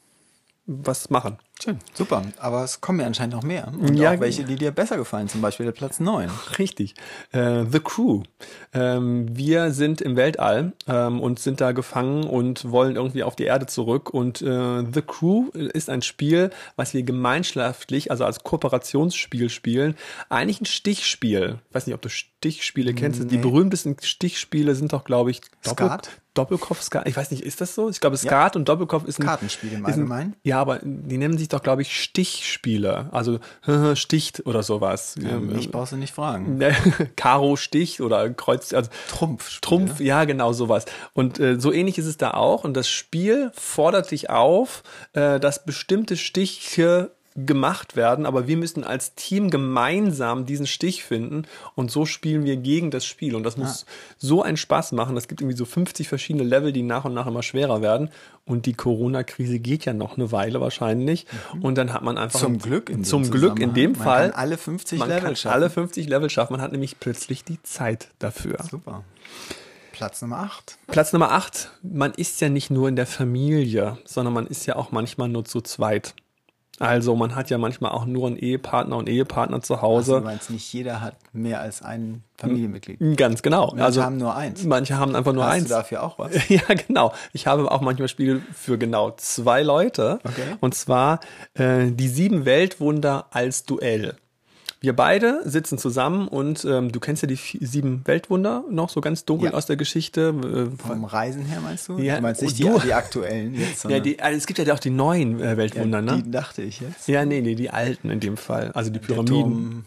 was 0.67 1.11
machen. 1.11 1.39
Schön, 1.61 1.79
super. 1.93 2.23
Aber 2.39 2.63
es 2.63 2.81
kommen 2.81 3.01
ja 3.01 3.07
anscheinend 3.07 3.35
noch 3.35 3.43
mehr. 3.43 3.73
Und 3.77 3.95
Ja, 3.97 4.13
auch 4.13 4.21
welche, 4.21 4.45
die 4.45 4.55
dir 4.55 4.71
besser 4.71 4.97
gefallen. 4.97 5.27
Zum 5.29 5.41
Beispiel 5.41 5.67
der 5.67 5.73
Platz 5.73 5.99
9. 5.99 6.31
Richtig. 6.59 6.95
Äh, 7.33 7.65
The 7.71 7.81
Crew. 7.81 8.23
Ähm, 8.73 9.27
wir 9.37 9.73
sind 9.73 10.01
im 10.01 10.15
Weltall 10.15 10.73
ähm, 10.87 11.21
und 11.21 11.41
sind 11.41 11.61
da 11.61 11.73
gefangen 11.73 12.25
und 12.25 12.71
wollen 12.71 12.95
irgendwie 12.95 13.25
auf 13.25 13.35
die 13.35 13.43
Erde 13.45 13.67
zurück. 13.67 14.11
Und 14.15 14.41
äh, 14.41 14.85
The 14.93 15.03
Crew 15.03 15.49
ist 15.51 15.91
ein 15.91 16.03
Spiel, 16.03 16.51
was 16.77 16.95
wir 16.95 17.03
gemeinschaftlich, 17.03 18.11
also 18.13 18.25
als 18.25 18.45
Kooperationsspiel 18.45 19.49
spielen. 19.51 19.97
Eigentlich 20.29 20.61
ein 20.61 20.67
Stichspiel. 20.67 21.59
Ich 21.69 21.75
weiß 21.75 21.87
nicht, 21.87 21.95
ob 21.95 22.03
du 22.03 22.09
Stichspiele 22.09 22.95
kennst. 22.95 23.21
Die 23.31 23.37
Nee. 23.37 23.43
berühmtesten 23.43 23.97
Stichspiele 24.01 24.75
sind 24.77 24.93
doch, 24.93 25.03
glaube 25.05 25.31
ich, 25.33 25.41
Doppel 25.65 25.87
Skat? 25.87 26.11
Doppelkopf, 26.35 26.81
Skat. 26.83 27.09
Ich 27.09 27.17
weiß 27.17 27.33
nicht, 27.33 27.43
ist 27.43 27.61
das 27.61 27.75
so? 27.75 27.89
Ich 27.91 27.99
glaube, 27.99 28.17
Skat 28.17 28.55
und 28.55 28.69
Doppelkopf 28.69 29.05
ist 29.07 29.19
ein 29.19 29.25
Kartenspiel 29.27 29.73
im 29.73 29.85
ein- 29.85 29.93
Allgemeinen. 29.93 30.37
Ja, 30.45 30.61
aber 30.61 30.79
die 30.85 31.19
nennen 31.19 31.37
sich 31.37 31.48
doch, 31.53 31.63
glaube 31.63 31.83
ich, 31.83 32.01
Stichspiele. 32.01 33.09
Also 33.13 33.41
sticht 33.95 34.47
oder 34.47 34.63
sowas. 34.63 35.17
Ähm, 35.19 35.49
Mich 35.49 35.71
brauchst 35.71 35.93
du 35.93 35.97
nicht 35.97 36.15
fragen. 36.15 36.61
Karo 37.17 37.57
sticht 37.57 38.01
oder 38.01 38.29
Kreuz, 38.31 38.73
also 38.73 38.91
Trumpf. 39.09 39.61
Trumpf, 39.61 40.01
ja, 40.01 40.25
genau 40.25 40.53
sowas. 40.53 40.85
Und 41.13 41.39
äh, 41.41 41.61
so 41.61 41.73
ähnlich 41.73 41.99
ist 41.99 42.07
es 42.07 42.17
da 42.17 42.33
auch. 42.33 42.65
Und 42.65 42.75
das 42.75 42.89
Spiel 42.89 43.51
fordert 43.55 44.11
dich 44.11 44.31
auf, 44.31 44.83
äh, 45.13 45.41
dass 45.41 45.65
bestimmte 45.65 46.17
Stiche 46.17 47.13
gemacht 47.47 47.95
werden, 47.97 48.27
aber 48.27 48.49
wir 48.49 48.57
müssen 48.57 48.85
als 48.85 49.15
Team 49.15 49.51
gemeinsam 49.51 50.47
diesen 50.47 50.67
Stich 50.67 51.05
finden 51.05 51.43
und 51.75 51.91
so 51.91 52.07
spielen 52.07 52.45
wir 52.45 52.57
gegen 52.57 52.91
das 52.91 53.05
Spiel 53.05 53.35
und 53.35 53.45
das 53.45 53.57
muss 53.57 53.87
so 54.17 54.43
einen 54.43 54.57
Spaß 54.57 54.93
machen. 54.93 55.17
Es 55.17 55.29
gibt 55.29 55.41
irgendwie 55.41 55.57
so 55.57 55.65
50 55.65 56.09
verschiedene 56.09 56.45
Level, 56.45 56.73
die 56.73 56.83
nach 56.83 57.05
und 57.05 57.15
nach 57.15 57.27
immer 57.27 57.43
schwerer 57.43 57.81
werden 57.83 58.11
und 58.45 58.67
die 58.67 58.75
Corona-Krise 58.75 59.59
geht 59.59 59.85
ja 59.85 59.93
noch 59.93 60.17
eine 60.17 60.33
Weile 60.33 60.61
wahrscheinlich 60.61 61.27
und 61.61 61.79
dann 61.79 61.93
hat 61.93 62.03
man 62.03 62.19
einfach 62.19 62.41
Zum 62.41 62.59
Glück 62.59 62.91
in 62.91 62.99
dem 62.99 63.05
zum 63.05 63.31
Glück 63.31 63.61
in 63.61 63.75
dem. 63.75 63.93
Man 63.93 64.01
Fall 64.01 64.31
alle 64.33 64.59
50 64.59 64.99
man 64.99 65.09
Level 65.09 65.23
kann 65.23 65.37
schaffen. 65.37 65.55
alle 65.55 65.71
50 65.71 66.09
Level 66.09 66.31
schaffen. 66.31 66.55
Man 66.55 66.63
hat 66.63 66.73
nämlich 66.73 66.99
plötzlich 66.99 67.45
die 67.45 67.63
Zeit 67.63 68.09
dafür. 68.19 68.59
Super. 68.71 69.05
Platz 69.93 70.23
Nummer 70.23 70.39
8. 70.39 70.79
Platz 70.87 71.13
Nummer 71.13 71.33
8. 71.33 71.73
Man 71.83 72.13
ist 72.13 72.41
ja 72.41 72.49
nicht 72.49 72.71
nur 72.71 72.89
in 72.89 72.97
der 72.97 73.07
Familie, 73.07 73.99
sondern 74.05 74.33
man 74.33 74.47
ist 74.47 74.65
ja 74.67 74.77
auch 74.77 74.93
manchmal 74.93 75.29
nur 75.29 75.45
zu 75.45 75.61
zweit. 75.61 76.15
Also 76.81 77.17
man 77.17 77.35
hat 77.35 77.51
ja 77.51 77.59
manchmal 77.59 77.91
auch 77.93 78.05
nur 78.07 78.27
einen 78.29 78.37
Ehepartner 78.37 78.97
und 78.97 79.09
Ehepartner 79.09 79.61
zu 79.63 79.75
Also, 79.75 79.83
Hause. 79.83 80.13
du 80.19 80.25
meinst, 80.25 80.51
nicht 80.51 80.73
jeder 80.73 81.01
hat 81.01 81.17
mehr 81.33 81.61
als 81.61 81.83
ein 81.83 82.23
Familienmitglied. 82.37 83.17
Ganz 83.17 83.43
genau. 83.43 83.69
Manche 83.69 83.85
also 83.85 84.03
haben 84.05 84.17
nur 84.17 84.35
eins. 84.37 84.65
Manche 84.65 84.97
haben 84.97 85.17
einfach 85.17 85.33
nur 85.33 85.45
Hast 85.45 85.55
eins. 85.55 85.65
du 85.65 85.71
dafür 85.71 86.03
auch 86.05 86.19
was? 86.19 86.31
Ja, 86.49 86.61
genau. 86.87 87.13
Ich 87.33 87.47
habe 87.47 87.71
auch 87.71 87.81
manchmal 87.81 88.09
Spiele 88.09 88.41
für 88.55 88.79
genau 88.79 89.11
zwei 89.17 89.63
Leute. 89.63 90.21
Okay. 90.25 90.57
Und 90.61 90.75
zwar 90.75 91.21
äh, 91.55 91.91
die 91.91 92.09
sieben 92.09 92.45
Weltwunder 92.45 93.27
als 93.31 93.65
Duell. 93.65 94.15
Wir 94.81 94.95
beide 94.95 95.41
sitzen 95.45 95.77
zusammen 95.77 96.29
und 96.29 96.65
ähm, 96.65 96.93
du 96.93 97.01
kennst 97.01 97.23
ja 97.23 97.27
die 97.29 97.35
sieben 97.37 98.03
Weltwunder 98.05 98.63
noch 98.71 98.91
so 98.91 99.01
ganz 99.01 99.25
dunkel 99.25 99.51
Ja. 99.51 99.55
aus 99.55 99.67
der 99.67 99.77
Geschichte. 99.77 100.69
Äh, 100.73 100.77
Vom 100.87 101.05
Reisen 101.05 101.45
her 101.47 101.61
meinst 101.61 101.89
du? 101.89 101.99
Ja, 101.99 102.17
du 102.17 102.23
meinst 102.23 102.43
nicht 102.43 102.63
und 102.65 102.83
die, 102.83 102.87
die 102.87 102.95
aktuellen 102.95 103.55
jetzt, 103.57 103.85
ja, 103.85 103.99
die, 103.99 104.21
also 104.21 104.37
es 104.37 104.47
gibt 104.47 104.61
ja 104.61 104.73
auch 104.73 104.79
die 104.79 104.91
neuen 104.91 105.41
äh, 105.41 105.57
Weltwunder, 105.57 105.99
ja, 105.99 106.17
ne? 106.17 106.23
die 106.23 106.31
dachte 106.31 106.63
ich 106.63 106.81
jetzt. 106.81 107.09
Ja, 107.09 107.25
nee, 107.25 107.41
nee, 107.41 107.57
die 107.57 107.71
alten 107.71 108.11
in 108.11 108.21
dem 108.21 108.37
Fall. 108.37 108.71
Also 108.73 108.91
die 108.91 109.01
Der 109.01 109.07
Pyramiden 109.07 109.85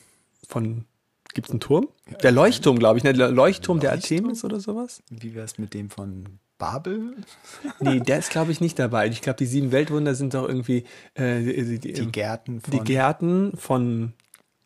von. 0.47 0.85
Gibt's 1.33 1.51
einen 1.51 1.61
Turm? 1.61 1.87
Der 2.23 2.33
Leuchtturm, 2.33 2.77
glaube 2.77 2.97
ich, 2.97 3.05
ne? 3.05 3.13
Der 3.13 3.31
Leuchtturm 3.31 3.79
der 3.79 3.91
Leuchtturm? 3.93 4.17
Artemis 4.25 4.43
oder 4.43 4.59
sowas? 4.59 5.01
wie 5.09 5.33
wär's 5.33 5.57
mit 5.57 5.73
dem 5.73 5.89
von 5.89 6.25
Babel? 6.57 7.15
Nee, 7.79 8.01
der 8.01 8.19
ist, 8.19 8.31
glaube 8.31 8.51
ich, 8.51 8.59
nicht 8.59 8.77
dabei. 8.77 9.07
Ich 9.07 9.21
glaube, 9.21 9.37
die 9.37 9.45
sieben 9.45 9.71
Weltwunder 9.71 10.13
sind 10.13 10.33
doch 10.33 10.45
irgendwie 10.45 10.83
äh, 11.13 11.39
die, 11.39 11.79
die, 11.79 11.93
Die 11.93 12.11
Gärten 12.11 12.59
von... 12.59 12.71
die 12.71 12.79
Gärten 12.83 13.53
von 13.55 14.11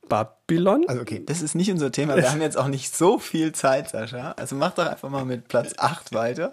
but 0.08 0.45
Babylon. 0.48 0.86
also 0.88 1.02
okay, 1.02 1.24
das 1.26 1.42
ist 1.42 1.56
nicht 1.56 1.72
unser 1.72 1.92
Thema. 1.92 2.16
Wir 2.16 2.30
haben 2.32 2.42
jetzt 2.42 2.58
auch 2.58 2.68
nicht 2.68 2.96
so 2.96 3.18
viel 3.18 3.52
Zeit, 3.52 3.90
Sascha. 3.90 4.34
Also 4.38 4.56
mach 4.56 4.72
doch 4.72 4.86
einfach 4.86 5.10
mal 5.10 5.26
mit 5.26 5.48
Platz 5.48 5.74
8 5.78 6.14
weiter. 6.14 6.52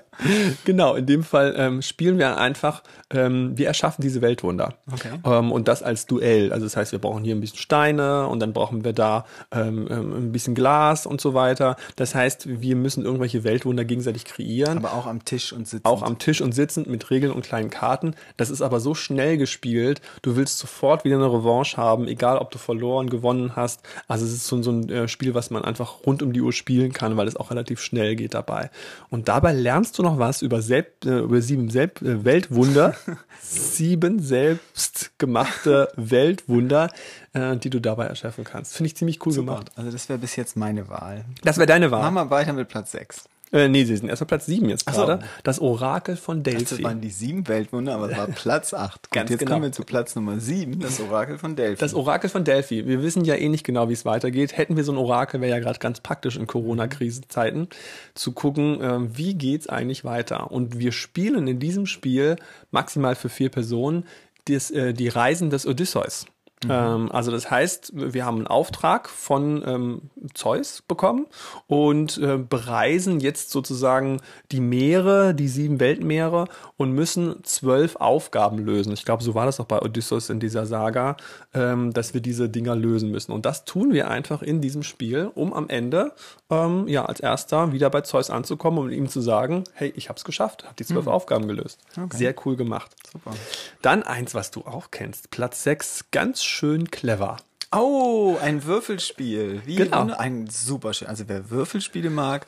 Genau, 0.65 0.95
in 0.95 1.07
dem 1.07 1.25
Fall 1.25 1.55
ähm, 1.57 1.83
spielen 1.83 2.19
wir 2.19 2.39
einfach, 2.39 2.83
ähm, 3.11 3.57
wir 3.57 3.67
erschaffen 3.67 4.03
diese 4.03 4.23
Weltwunder. 4.23 4.75
Okay. 4.91 5.11
Ähm, 5.25 5.53
und 5.53 5.69
das 5.69 5.83
als 5.83 6.07
Duell. 6.07 6.53
Also 6.53 6.65
das 6.67 6.77
heißt, 6.77 6.93
wir 6.93 6.99
brauchen 6.99 7.25
hier 7.25 7.35
ein 7.35 7.41
bisschen 7.41 7.59
Steine 7.59 8.29
und 8.29 8.41
dann 8.41 8.53
brauchen 8.53 8.85
wir 8.85 8.93
da 8.93 9.27
ähm, 9.51 9.87
ähm, 9.91 10.13
ein 10.29 10.33
bisschen 10.33 10.55
Glas 10.55 11.07
und 11.07 11.21
so 11.21 11.35
weiter. 11.35 11.77
Das 11.97 12.15
heißt, 12.15 12.61
wir 12.61 12.77
müssen 12.77 13.05
irgendwelche 13.05 13.45
Weltwunder 13.45 13.85
gegenseitig 13.85 14.25
kreieren. 14.25 14.79
Aber 14.79 14.95
auch 14.95 15.07
am 15.07 15.25
Tisch 15.25 15.53
und 15.53 15.69
sitzen. 15.69 15.85
auch 15.85 16.03
am 16.03 16.19
Tisch 16.19 16.41
und 16.41 16.53
sitzend 16.53 16.87
mit 16.87 17.11
Regeln 17.11 17.33
und 17.33 17.45
kleinen 17.45 17.71
Karten. 17.71 18.15
Das 18.37 18.51
ist 18.51 18.63
aber 18.63 18.81
so 18.81 18.95
schnell 18.95 19.37
gespielt, 19.37 20.01
du 20.23 20.37
willst 20.37 20.59
sofort 20.59 21.05
wieder 21.05 21.17
eine 21.17 21.33
Revanche 21.33 21.77
haben, 21.77 22.09
egal 22.09 22.39
ob 22.39 22.51
du 22.51 22.59
verloren, 22.59 23.11
gewonnen 23.11 23.57
hast. 23.57 23.82
Also 24.09 24.25
es 24.25 24.33
ist 24.33 24.47
so, 24.47 24.63
so 24.63 24.71
ein 24.71 24.89
äh, 24.89 25.09
Spiel, 25.09 25.35
was 25.35 25.51
man 25.51 25.65
einfach 25.65 26.07
rund 26.07 26.23
um 26.23 26.33
die 26.33 26.41
Uhr 26.41 26.53
spielen 26.53 26.93
kann, 26.93 27.17
weil 27.17 27.29
es 27.29 27.37
auch 27.37 27.51
relativ 27.51 27.81
schnell 27.81 28.17
geht 28.17 28.35
dabei. 28.35 28.71
Und 29.11 29.29
dabei 29.29 29.53
lernst 29.53 29.99
du 29.99 30.03
noch 30.03 30.19
was 30.19 30.43
über, 30.43 30.63
selbst, 30.63 31.07
äh, 31.07 31.19
über 31.19 31.41
sieben 31.41 31.71
Selb 31.71 32.03
äh, 32.03 32.25
Weltwunder, 32.25 32.95
sieben 33.41 34.21
selbstgemachte 34.21 35.89
Weltwunder, 35.97 36.91
äh, 37.33 37.57
die 37.57 37.71
du 37.71 37.81
dabei 37.81 38.07
erschaffen 38.07 38.45
kannst. 38.45 38.77
Finde 38.77 38.89
ich 38.89 38.97
ziemlich 38.97 39.25
cool 39.27 39.33
Super. 39.33 39.53
gemacht. 39.53 39.73
Also 39.77 39.91
das 39.91 40.09
wäre 40.09 40.19
bis 40.19 40.37
jetzt 40.37 40.57
meine 40.57 40.89
Wahl. 40.89 41.25
Das 41.43 41.57
wäre 41.57 41.67
deine 41.67 41.91
Wahl. 41.91 42.03
Machen 42.03 42.15
wir 42.15 42.31
weiter 42.31 42.53
mit 42.53 42.69
Platz 42.69 42.93
6. 42.93 43.25
Äh, 43.53 43.69
nee, 43.69 43.85
sie 43.85 43.97
sind 43.97 44.09
erst 44.09 44.23
auf 44.23 44.29
Platz 44.29 44.47
sieben 44.47 44.71
jetzt 44.71 44.85
Ach 44.87 44.95
so. 44.95 45.05
gerade. 45.05 45.25
Das 45.43 45.61
Orakel 45.61 46.17
von 46.17 46.43
Das 46.43 46.55
Delphi. 46.55 46.83
waren 46.83 47.03
die 47.03 47.11
sieben 47.11 47.47
Weltwunder, 47.49 47.95
aber 47.95 48.11
es 48.11 48.17
war 48.17 48.27
Platz 48.29 48.73
8. 48.73 49.11
Ganz 49.11 49.31
jetzt 49.31 49.41
genau. 49.41 49.53
kommen 49.53 49.65
wir 49.65 49.73
zu 49.73 49.85
Platz 49.85 50.17
Nummer 50.17 50.41
7, 50.41 50.81
das 50.81 51.01
Orakel 51.01 51.37
von 51.37 51.55
Delphi. 51.55 51.79
Das 51.79 51.93
Orakel 51.93 52.31
von 52.31 52.45
Delphi. 52.45 52.87
Wir 52.87 53.03
wissen 53.03 53.25
ja 53.25 53.35
eh 53.35 53.49
nicht 53.51 53.65
genau, 53.65 53.91
wie 53.91 53.93
es 53.93 54.07
weitergeht. 54.07 54.57
Hätten 54.57 54.77
wir 54.77 54.85
so 54.85 54.93
ein 54.93 54.99
Orakel, 54.99 55.43
wäre 55.43 55.53
ja 55.53 55.59
gerade 55.61 55.79
ganz 55.79 56.01
praktisch 56.01 56.37
in 56.37 56.47
Corona-Krisenzeiten, 56.47 57.69
zu 58.15 58.33
gucken, 58.33 58.79
ähm, 58.81 59.11
wie 59.19 59.35
geht's 59.35 59.69
eigentlich 59.69 60.05
weiter. 60.05 60.51
Und 60.51 60.79
wir 60.79 60.93
spielen 60.93 61.47
in 61.47 61.59
diesem 61.59 61.85
Spiel 61.87 62.37
maximal 62.71 63.15
für 63.15 63.29
vier 63.29 63.51
Personen 63.51 64.05
das, 64.47 64.71
äh, 64.71 64.95
die 64.95 65.09
Reisen 65.09 65.51
des 65.51 65.67
Odysseus. 65.67 66.27
Ähm, 66.69 67.11
also 67.11 67.31
das 67.31 67.51
heißt, 67.51 67.93
wir 67.95 68.25
haben 68.25 68.39
einen 68.39 68.47
Auftrag 68.47 69.09
von 69.09 69.63
ähm, 69.67 70.03
Zeus 70.35 70.83
bekommen 70.83 71.27
und 71.67 72.19
äh, 72.19 72.39
bereisen 72.39 73.21
jetzt 73.21 73.51
sozusagen 73.51 74.21
die 74.53 74.61
Meere, 74.61 75.35
die 75.35 75.49
sieben 75.49 75.81
Weltmeere 75.81 76.47
und 76.77 76.93
müssen 76.93 77.43
zwölf 77.45 77.97
Aufgaben 77.97 78.59
lösen. 78.59 78.93
Ich 78.93 79.05
glaube, 79.05 79.23
so 79.23 79.35
war 79.35 79.47
das 79.47 79.61
auch 79.61 79.67
bei 79.67 79.81
Odysseus 79.81 80.31
in 80.31 80.41
dieser 80.41 80.67
Saga, 80.67 81.17
ähm, 81.55 81.93
dass 81.93 82.15
wir 82.15 82.21
diese 82.21 82.49
Dinger 82.49 82.77
lösen 82.77 83.11
müssen. 83.11 83.33
Und 83.33 83.47
das 83.47 83.65
tun 83.65 83.93
wir 83.93 84.09
einfach 84.09 84.43
in 84.43 84.61
diesem 84.61 84.83
Spiel, 84.83 85.31
um 85.35 85.53
am 85.53 85.69
Ende 85.69 86.13
ähm, 86.51 86.87
ja 86.87 87.05
als 87.05 87.21
erster 87.21 87.73
wieder 87.73 87.91
bei 87.91 88.03
Zeus 88.03 88.31
anzukommen 88.31 88.79
und 88.79 88.93
ihm 88.93 89.09
zu 89.09 89.21
sagen, 89.21 89.65
hey, 89.75 89.93
ich 89.97 90.09
habe 90.09 90.17
es 90.17 90.25
geschafft, 90.25 90.65
habe 90.65 90.75
die 90.79 90.85
zwölf 90.85 91.07
Aufgaben 91.07 91.49
gelöst. 91.49 91.81
Sehr 92.13 92.35
cool 92.45 92.57
gemacht. 92.57 92.91
Super. 93.11 93.33
Dann 93.81 94.03
eins, 94.03 94.35
was 94.35 94.51
du 94.51 94.61
auch 94.61 94.91
kennst, 94.91 95.31
Platz 95.31 95.63
6, 95.65 96.07
ganz 96.11 96.43
schön 96.43 96.52
clever. 96.91 97.37
Oh, 97.75 98.37
ein 98.43 98.65
Würfelspiel. 98.65 99.63
Wie 99.65 99.77
Genau. 99.77 100.15
ein 100.15 100.47
super 100.51 100.93
schön. 100.93 101.09
Also 101.09 101.25
wer 101.27 101.49
Würfelspiele 101.49 102.11
mag, 102.11 102.47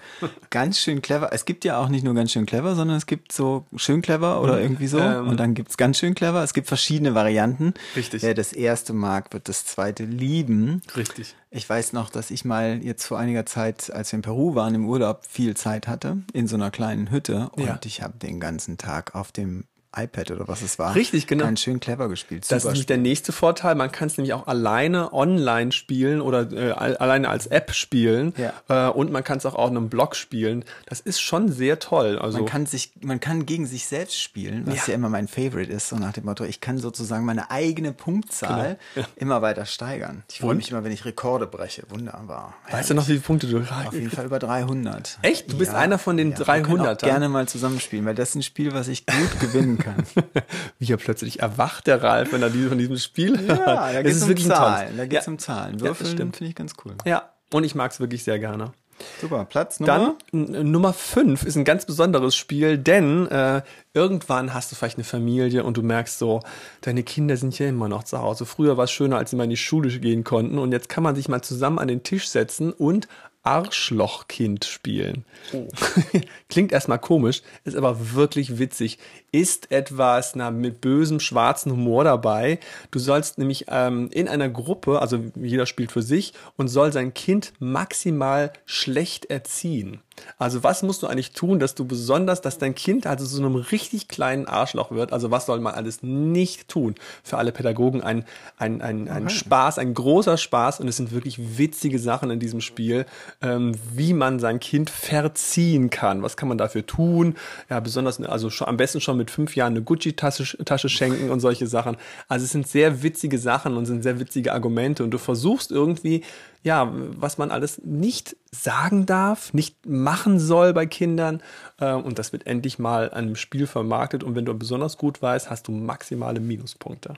ganz 0.51 0.79
schön 0.79 1.01
clever. 1.01 1.31
Es 1.33 1.47
gibt 1.47 1.65
ja 1.65 1.79
auch 1.79 1.89
nicht 1.89 2.05
nur 2.05 2.13
ganz 2.13 2.31
schön 2.33 2.45
clever, 2.45 2.75
sondern 2.75 2.99
es 2.99 3.07
gibt 3.07 3.33
so 3.33 3.65
schön 3.75 4.03
clever 4.03 4.43
oder 4.43 4.61
irgendwie 4.61 4.87
so. 4.87 4.99
Ähm. 4.99 5.29
Und 5.29 5.41
dann 5.41 5.55
gibt's 5.55 5.79
ganz 5.79 5.99
schön 5.99 6.15
clever. 6.15 6.43
Es 6.45 6.53
gibt 6.53 6.67
verschiedene 6.69 7.15
Varianten. 7.15 7.73
Richtig. 7.97 8.23
Wer 8.23 8.35
das 8.35 8.53
erste 8.53 8.93
mag, 8.93 9.33
wird 9.33 9.49
das 9.49 9.65
zweite 9.65 10.05
lieben. 10.05 10.83
Richtig. 10.95 11.35
Ich 11.51 11.67
weiß 11.67 11.95
noch, 11.95 12.11
dass 12.11 12.31
ich 12.31 12.45
mal 12.45 12.81
jetzt 12.85 13.07
vor 13.07 13.19
einiger 13.19 13.47
Zeit, 13.47 13.91
als 13.91 14.13
wir 14.13 14.19
in 14.19 14.23
Peru 14.23 14.55
waren, 14.55 14.75
im 14.75 14.87
Urlaub 14.87 15.25
viel 15.27 15.57
Zeit 15.57 15.89
hatte, 15.89 16.19
in 16.35 16.47
so 16.49 16.57
einer 16.57 16.71
kleinen 16.71 17.11
Hütte. 17.11 17.49
Und 17.53 17.65
Ja. 17.65 17.81
ich 17.85 18.03
habe 18.03 18.19
den 18.19 18.41
ganzen 18.41 18.77
Tag 18.77 19.15
auf 19.15 19.33
dem 19.33 19.65
iPad 19.97 20.31
oder 20.33 20.49
was 20.49 20.63
es 20.63 20.79
war. 20.79 20.95
Richtig, 20.95 21.27
genau. 21.27 21.45
Ganz 21.45 21.61
schön 21.61 21.81
clever 21.81 22.09
gespielt. 22.09 22.45
Das 22.45 22.59
ist 22.59 22.63
Super 22.63 22.73
nämlich 22.73 22.87
der 22.87 22.99
nächste 22.99 23.33
Vorteil. 23.33 23.75
Man 23.75 23.93
kann 23.93 24.09
es 24.09 24.17
nämlich 24.17 24.33
auch 24.35 24.47
alleine 24.47 25.13
online 25.13 25.73
spielen 25.73 26.21
oder 26.21 26.51
äh, 26.53 26.71
al- 26.73 26.97
alleine 26.97 27.29
als 27.29 27.47
App 27.47 27.73
spielen. 27.75 28.35
Ja. 28.37 28.89
Äh, 28.89 28.91
und 28.93 29.13
man 29.13 29.25
kann 29.25 29.39
es 29.39 29.47
auch 29.47 29.55
auf 29.55 29.71
einem 29.71 29.89
Blog 29.89 30.17
spielen. 30.17 30.65
Das 30.87 31.01
ist 31.01 31.21
schon 31.21 31.51
sehr 31.51 31.79
toll. 31.79 32.19
Also 32.19 32.39
Man 32.39 32.47
kann 32.47 32.67
sich, 32.67 32.93
man 33.03 33.21
kann 33.21 33.47
gegen 33.47 33.67
sich 33.67 33.87
selbst 33.87 34.21
spielen, 34.21 34.63
was 34.67 34.87
ja, 34.87 34.93
Ja. 34.93 34.95
immer 34.95 35.09
mein 35.09 35.29
Favorite 35.29 35.71
ist, 35.73 35.89
so 35.89 35.97
nach 35.97 36.13
dem 36.13 36.25
Motto, 36.25 36.45
ich 36.45 36.61
kann 36.61 36.79
sozusagen 36.79 37.25
meine 37.25 37.51
eigene 37.51 37.93
Punktzahl 37.93 38.79
Genau. 38.95 39.07
immer 39.17 39.43
weiter 39.43 39.67
steigern. 39.67 40.23
Ich 40.31 40.41
freue 40.41 40.55
mich 40.55 40.71
immer, 40.71 40.85
wenn 40.85 40.93
ich 40.93 41.05
Rekorde 41.05 41.47
breche. 41.47 41.85
Wunderbar. 41.89 42.55
weißt 42.71 42.91
du 42.91 42.95
noch, 42.95 43.05
wie 43.09 43.13
viele 43.13 43.21
Punkte 43.21 43.47
du 43.47 43.59
Auf 43.61 43.93
jeden 43.93 44.11
Fall 44.11 44.25
über 44.27 44.39
300. 44.39 45.19
Echt? 45.23 45.53
Du 45.53 45.59
bist 45.59 45.75
einer 45.75 45.99
von 45.99 46.17
den 46.17 46.37
Wir 46.39 46.45
können 46.45 46.81
auch 46.81 46.87
300ern? 46.87 47.05
gerne 47.05 47.29
mal 47.29 47.47
zusammenspielen, 47.49 48.05
weil 48.07 48.15
das 48.15 48.31
ist 48.31 48.35
ein 48.37 48.43
Spiel, 48.43 48.73
was 48.73 48.89
ich 48.89 49.07
gut 49.07 49.41
gewinnen 49.41 49.79
kann. 49.79 49.84
Wie 50.79 50.93
er 50.93 50.97
plötzlich 50.97 51.41
erwacht, 51.41 51.87
der 51.87 52.03
Ralf, 52.03 52.33
wenn 52.33 52.43
er 52.43 52.51
diese, 52.51 52.69
von 52.69 52.79
diesem 52.79 52.97
Spiel 52.99 53.35
Ja, 53.47 53.57
hört. 53.57 53.67
da 53.67 53.91
Es 53.91 54.03
geht 54.03 54.07
es 54.13 54.17
ist 54.17 54.29
um 54.31 54.37
Zahlen. 54.37 54.97
Da 54.97 55.07
geht 55.07 55.21
es 55.21 55.27
ja. 55.27 55.33
um 55.33 55.39
Zahlen. 55.39 55.73
das 55.79 55.83
Würfeln 55.83 56.11
stimmt. 56.11 56.37
finde 56.37 56.51
ich 56.51 56.55
ganz 56.57 56.73
cool. 56.85 56.95
Ja, 57.05 57.31
und 57.53 57.65
ich 57.65 57.75
mag 57.75 57.91
es 57.91 58.01
wirklich 58.01 58.25
sehr 58.25 58.39
gerne. 58.39 58.73
Super. 59.21 59.45
Platz 59.45 59.81
Nummer? 59.81 60.15
Dann 60.33 60.71
Nummer 60.71 60.93
5 60.93 61.45
ist 61.45 61.57
ein 61.57 61.65
ganz 61.65 61.85
besonderes 61.85 62.37
Spiel, 62.37 62.79
denn 62.79 63.27
äh, 63.29 63.63
irgendwann 63.93 64.55
hast 64.55 64.71
du 64.71 64.77
vielleicht 64.77 64.99
eine 64.99 65.05
Familie 65.05 65.65
und 65.65 65.77
du 65.77 65.83
merkst 65.83 66.19
so, 66.19 66.41
deine 66.83 67.03
Kinder 67.03 67.37
sind 67.37 67.59
ja 67.59 67.67
immer 67.69 67.89
noch 67.89 68.05
zu 68.05 68.19
Hause. 68.21 68.47
Früher 68.47 68.77
war 68.77 68.85
es 68.85 68.93
schöner, 68.93 69.19
als 69.19 69.31
sie 69.31 69.37
mal 69.37 69.45
in 69.45 69.51
die 69.51 69.57
Schule 69.57 69.89
gehen 69.99 70.23
konnten 70.25 70.59
und 70.59 70.73
jetzt 70.73 70.89
kann 70.89 71.03
man 71.03 71.17
sich 71.17 71.29
mal 71.29 71.43
zusammen 71.43 71.79
an 71.79 71.89
den 71.89 72.03
Tisch 72.05 72.29
setzen 72.29 72.73
und 72.73 73.09
Arschlochkind 73.45 74.65
spielen. 74.65 75.25
Oh. 75.53 75.69
Klingt 76.49 76.73
erstmal 76.73 76.99
komisch, 76.99 77.43
ist 77.65 77.77
aber 77.77 78.15
wirklich 78.15 78.59
witzig. 78.59 78.99
Ist 79.33 79.71
etwas 79.71 80.35
na, 80.35 80.51
mit 80.51 80.81
bösem 80.81 81.21
schwarzen 81.21 81.71
Humor 81.71 82.05
dabei. 82.05 82.59
Du 82.91 82.99
sollst 82.99 83.39
nämlich 83.39 83.67
ähm, 83.69 84.09
in 84.13 84.29
einer 84.29 84.49
Gruppe, 84.49 85.01
also 85.01 85.21
jeder 85.37 85.67
spielt 85.67 85.93
für 85.93 86.03
sich 86.03 86.33
und 86.57 86.69
soll 86.69 86.93
sein 86.93 87.13
Kind 87.13 87.53
maximal 87.59 88.53
schlecht 88.65 89.27
erziehen. 89.27 90.01
Also 90.39 90.63
was 90.63 90.83
musst 90.83 91.03
du 91.03 91.07
eigentlich 91.07 91.33
tun, 91.33 91.59
dass 91.59 91.75
du 91.75 91.85
besonders, 91.85 92.41
dass 92.41 92.59
dein 92.59 92.75
Kind 92.75 93.07
also 93.07 93.25
so 93.25 93.43
einem 93.43 93.57
richtig 93.57 94.09
kleinen 94.09 94.47
Arschloch 94.47 94.91
wird? 94.91 95.13
Also 95.13 95.31
was 95.31 95.47
soll 95.47 95.61
man 95.61 95.75
alles 95.75 96.03
nicht 96.03 96.69
tun? 96.69 96.95
Für 97.23 97.39
alle 97.39 97.53
Pädagogen 97.53 98.03
ein, 98.03 98.25
ein, 98.57 98.83
ein, 98.83 99.09
ein 99.09 99.25
okay. 99.25 99.35
Spaß, 99.35 99.79
ein 99.79 99.95
großer 99.95 100.37
Spaß 100.37 100.81
und 100.81 100.89
es 100.89 100.97
sind 100.97 101.13
wirklich 101.13 101.59
witzige 101.59 101.99
Sachen 101.99 102.31
in 102.31 102.41
diesem 102.41 102.61
Spiel, 102.61 103.07
ähm, 103.43 103.73
wie 103.93 104.13
man 104.13 104.39
sein 104.39 104.61
Kind 104.61 104.91
verziehen 104.91 105.91
kann. 105.91 106.23
Was 106.23 106.37
kann 106.37 106.49
man 106.49 106.59
dafür 106.59 106.87
tun? 106.87 107.37
Ja, 107.69 107.81
besonders, 107.81 108.21
also 108.21 108.51
schon, 108.51 108.69
am 108.69 108.77
besten 108.77 109.01
schon 109.01 109.17
mit 109.17 109.31
fünf 109.31 109.57
Jahren 109.57 109.75
eine 109.75 109.83
Gucci-Tasche 109.83 110.65
Tasche 110.65 110.89
schenken 110.89 111.31
und 111.31 111.41
solche 111.41 111.67
Sachen. 111.67 111.97
Also 112.29 112.45
es 112.45 112.53
sind 112.53 112.67
sehr 112.67 113.03
witzige 113.03 113.39
Sachen 113.39 113.77
und 113.77 113.87
sind 113.87 114.03
sehr 114.03 114.19
witzige 114.21 114.53
Argumente 114.53 115.05
und 115.05 115.11
du 115.11 115.19
versuchst 115.19 115.71
irgendwie 115.71 116.23
ja, 116.65 116.91
was 116.93 117.37
man 117.37 117.51
alles 117.51 117.81
nicht 117.85 118.37
sagen 118.51 119.05
darf, 119.05 119.53
nicht 119.53 119.87
machen 119.87 120.41
soll 120.41 120.73
bei 120.73 120.87
Kindern. 120.87 121.43
Äh, 121.79 121.93
und 121.93 122.19
das 122.19 122.33
wird 122.33 122.47
endlich 122.47 122.79
mal 122.79 123.11
an 123.11 123.27
einem 123.27 123.37
Spiel 123.37 123.67
vermarktet. 123.67 124.25
Und 124.25 124.35
wenn 124.35 124.47
du 124.47 124.55
besonders 124.55 124.97
gut 124.97 125.21
weißt, 125.21 125.51
hast 125.51 125.69
du 125.69 125.73
maximale 125.73 126.41
Minuspunkte. 126.41 127.15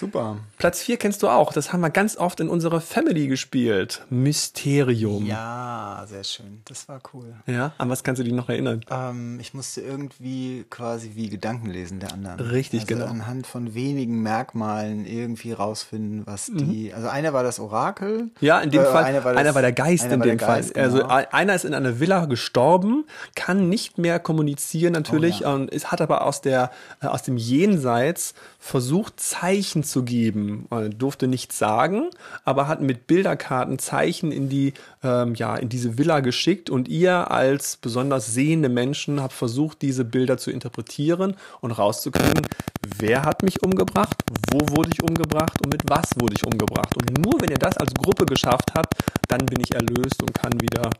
Super. 0.00 0.38
Platz 0.56 0.80
4 0.80 0.96
kennst 0.96 1.22
du 1.22 1.28
auch. 1.28 1.52
Das 1.52 1.74
haben 1.74 1.82
wir 1.82 1.90
ganz 1.90 2.16
oft 2.16 2.40
in 2.40 2.48
unserer 2.48 2.80
Family 2.80 3.26
gespielt. 3.28 4.02
Mysterium. 4.08 5.26
Ja, 5.26 6.06
sehr 6.08 6.24
schön. 6.24 6.62
Das 6.64 6.88
war 6.88 7.02
cool. 7.12 7.34
Ja, 7.46 7.74
an 7.76 7.90
was 7.90 8.02
kannst 8.02 8.18
du 8.18 8.24
dich 8.24 8.32
noch 8.32 8.48
erinnern? 8.48 8.80
Ähm, 8.90 9.38
ich 9.40 9.52
musste 9.52 9.82
irgendwie 9.82 10.64
quasi 10.70 11.12
wie 11.16 11.28
Gedanken 11.28 11.68
lesen 11.68 12.00
der 12.00 12.14
anderen. 12.14 12.40
Richtig, 12.40 12.80
also 12.80 12.94
genau. 12.94 13.06
Anhand 13.08 13.46
von 13.46 13.74
wenigen 13.74 14.22
Merkmalen 14.22 15.04
irgendwie 15.04 15.52
rausfinden, 15.52 16.26
was 16.26 16.46
die. 16.46 16.88
Mhm. 16.88 16.94
Also 16.94 17.08
einer 17.08 17.34
war 17.34 17.42
das 17.42 17.60
Orakel. 17.60 18.30
Ja, 18.40 18.58
in 18.60 18.70
dem 18.70 18.80
äh, 18.80 18.86
Fall. 18.86 19.04
Einer 19.04 19.22
war, 19.22 19.34
das, 19.34 19.40
einer 19.40 19.54
war, 19.54 19.60
der 19.60 19.72
Geist 19.72 20.04
in 20.04 20.22
dem 20.22 20.38
Fall. 20.38 20.60
Geist, 20.60 20.78
also 20.78 20.96
genau. 20.96 21.08
Also 21.10 21.28
einer 21.30 21.54
ist 21.54 21.66
in 21.66 21.74
einer 21.74 22.00
Villa 22.00 22.24
gestorben, 22.24 23.04
kann 23.34 23.68
nicht 23.68 23.98
mehr 23.98 24.18
kommunizieren 24.18 24.94
natürlich 24.94 25.42
oh, 25.42 25.44
ja. 25.44 25.54
und 25.54 25.70
ist, 25.70 25.92
hat 25.92 26.00
aber 26.00 26.24
aus 26.24 26.40
der 26.40 26.70
äh, 27.02 27.06
aus 27.06 27.22
dem 27.22 27.36
Jenseits 27.36 28.32
versucht 28.58 29.20
Zeichen 29.20 29.82
zu 29.90 30.04
geben. 30.04 30.66
Er 30.70 30.88
durfte 30.88 31.28
nichts 31.28 31.58
sagen, 31.58 32.10
aber 32.44 32.68
hat 32.68 32.80
mit 32.80 33.06
Bilderkarten 33.06 33.78
Zeichen 33.78 34.32
in 34.32 34.48
die, 34.48 34.72
ähm, 35.02 35.34
ja, 35.34 35.56
in 35.56 35.68
diese 35.68 35.98
Villa 35.98 36.20
geschickt 36.20 36.70
und 36.70 36.88
ihr 36.88 37.30
als 37.30 37.76
besonders 37.76 38.32
sehende 38.34 38.68
Menschen 38.68 39.20
habt 39.20 39.32
versucht, 39.32 39.82
diese 39.82 40.04
Bilder 40.04 40.38
zu 40.38 40.50
interpretieren 40.50 41.36
und 41.60 41.72
rauszukriegen, 41.72 42.46
wer 42.98 43.24
hat 43.24 43.42
mich 43.42 43.62
umgebracht, 43.62 44.22
wo 44.50 44.76
wurde 44.76 44.90
ich 44.92 45.02
umgebracht 45.02 45.60
und 45.64 45.72
mit 45.72 45.82
was 45.88 46.10
wurde 46.18 46.34
ich 46.36 46.44
umgebracht. 46.44 46.96
Und 46.96 47.18
nur 47.18 47.40
wenn 47.40 47.50
ihr 47.50 47.58
das 47.58 47.76
als 47.76 47.92
Gruppe 47.94 48.26
geschafft 48.26 48.72
habt, 48.74 48.94
dann 49.28 49.44
bin 49.46 49.60
ich 49.60 49.74
erlöst 49.74 50.22
und 50.22 50.34
kann 50.34 50.52
wieder 50.60 50.90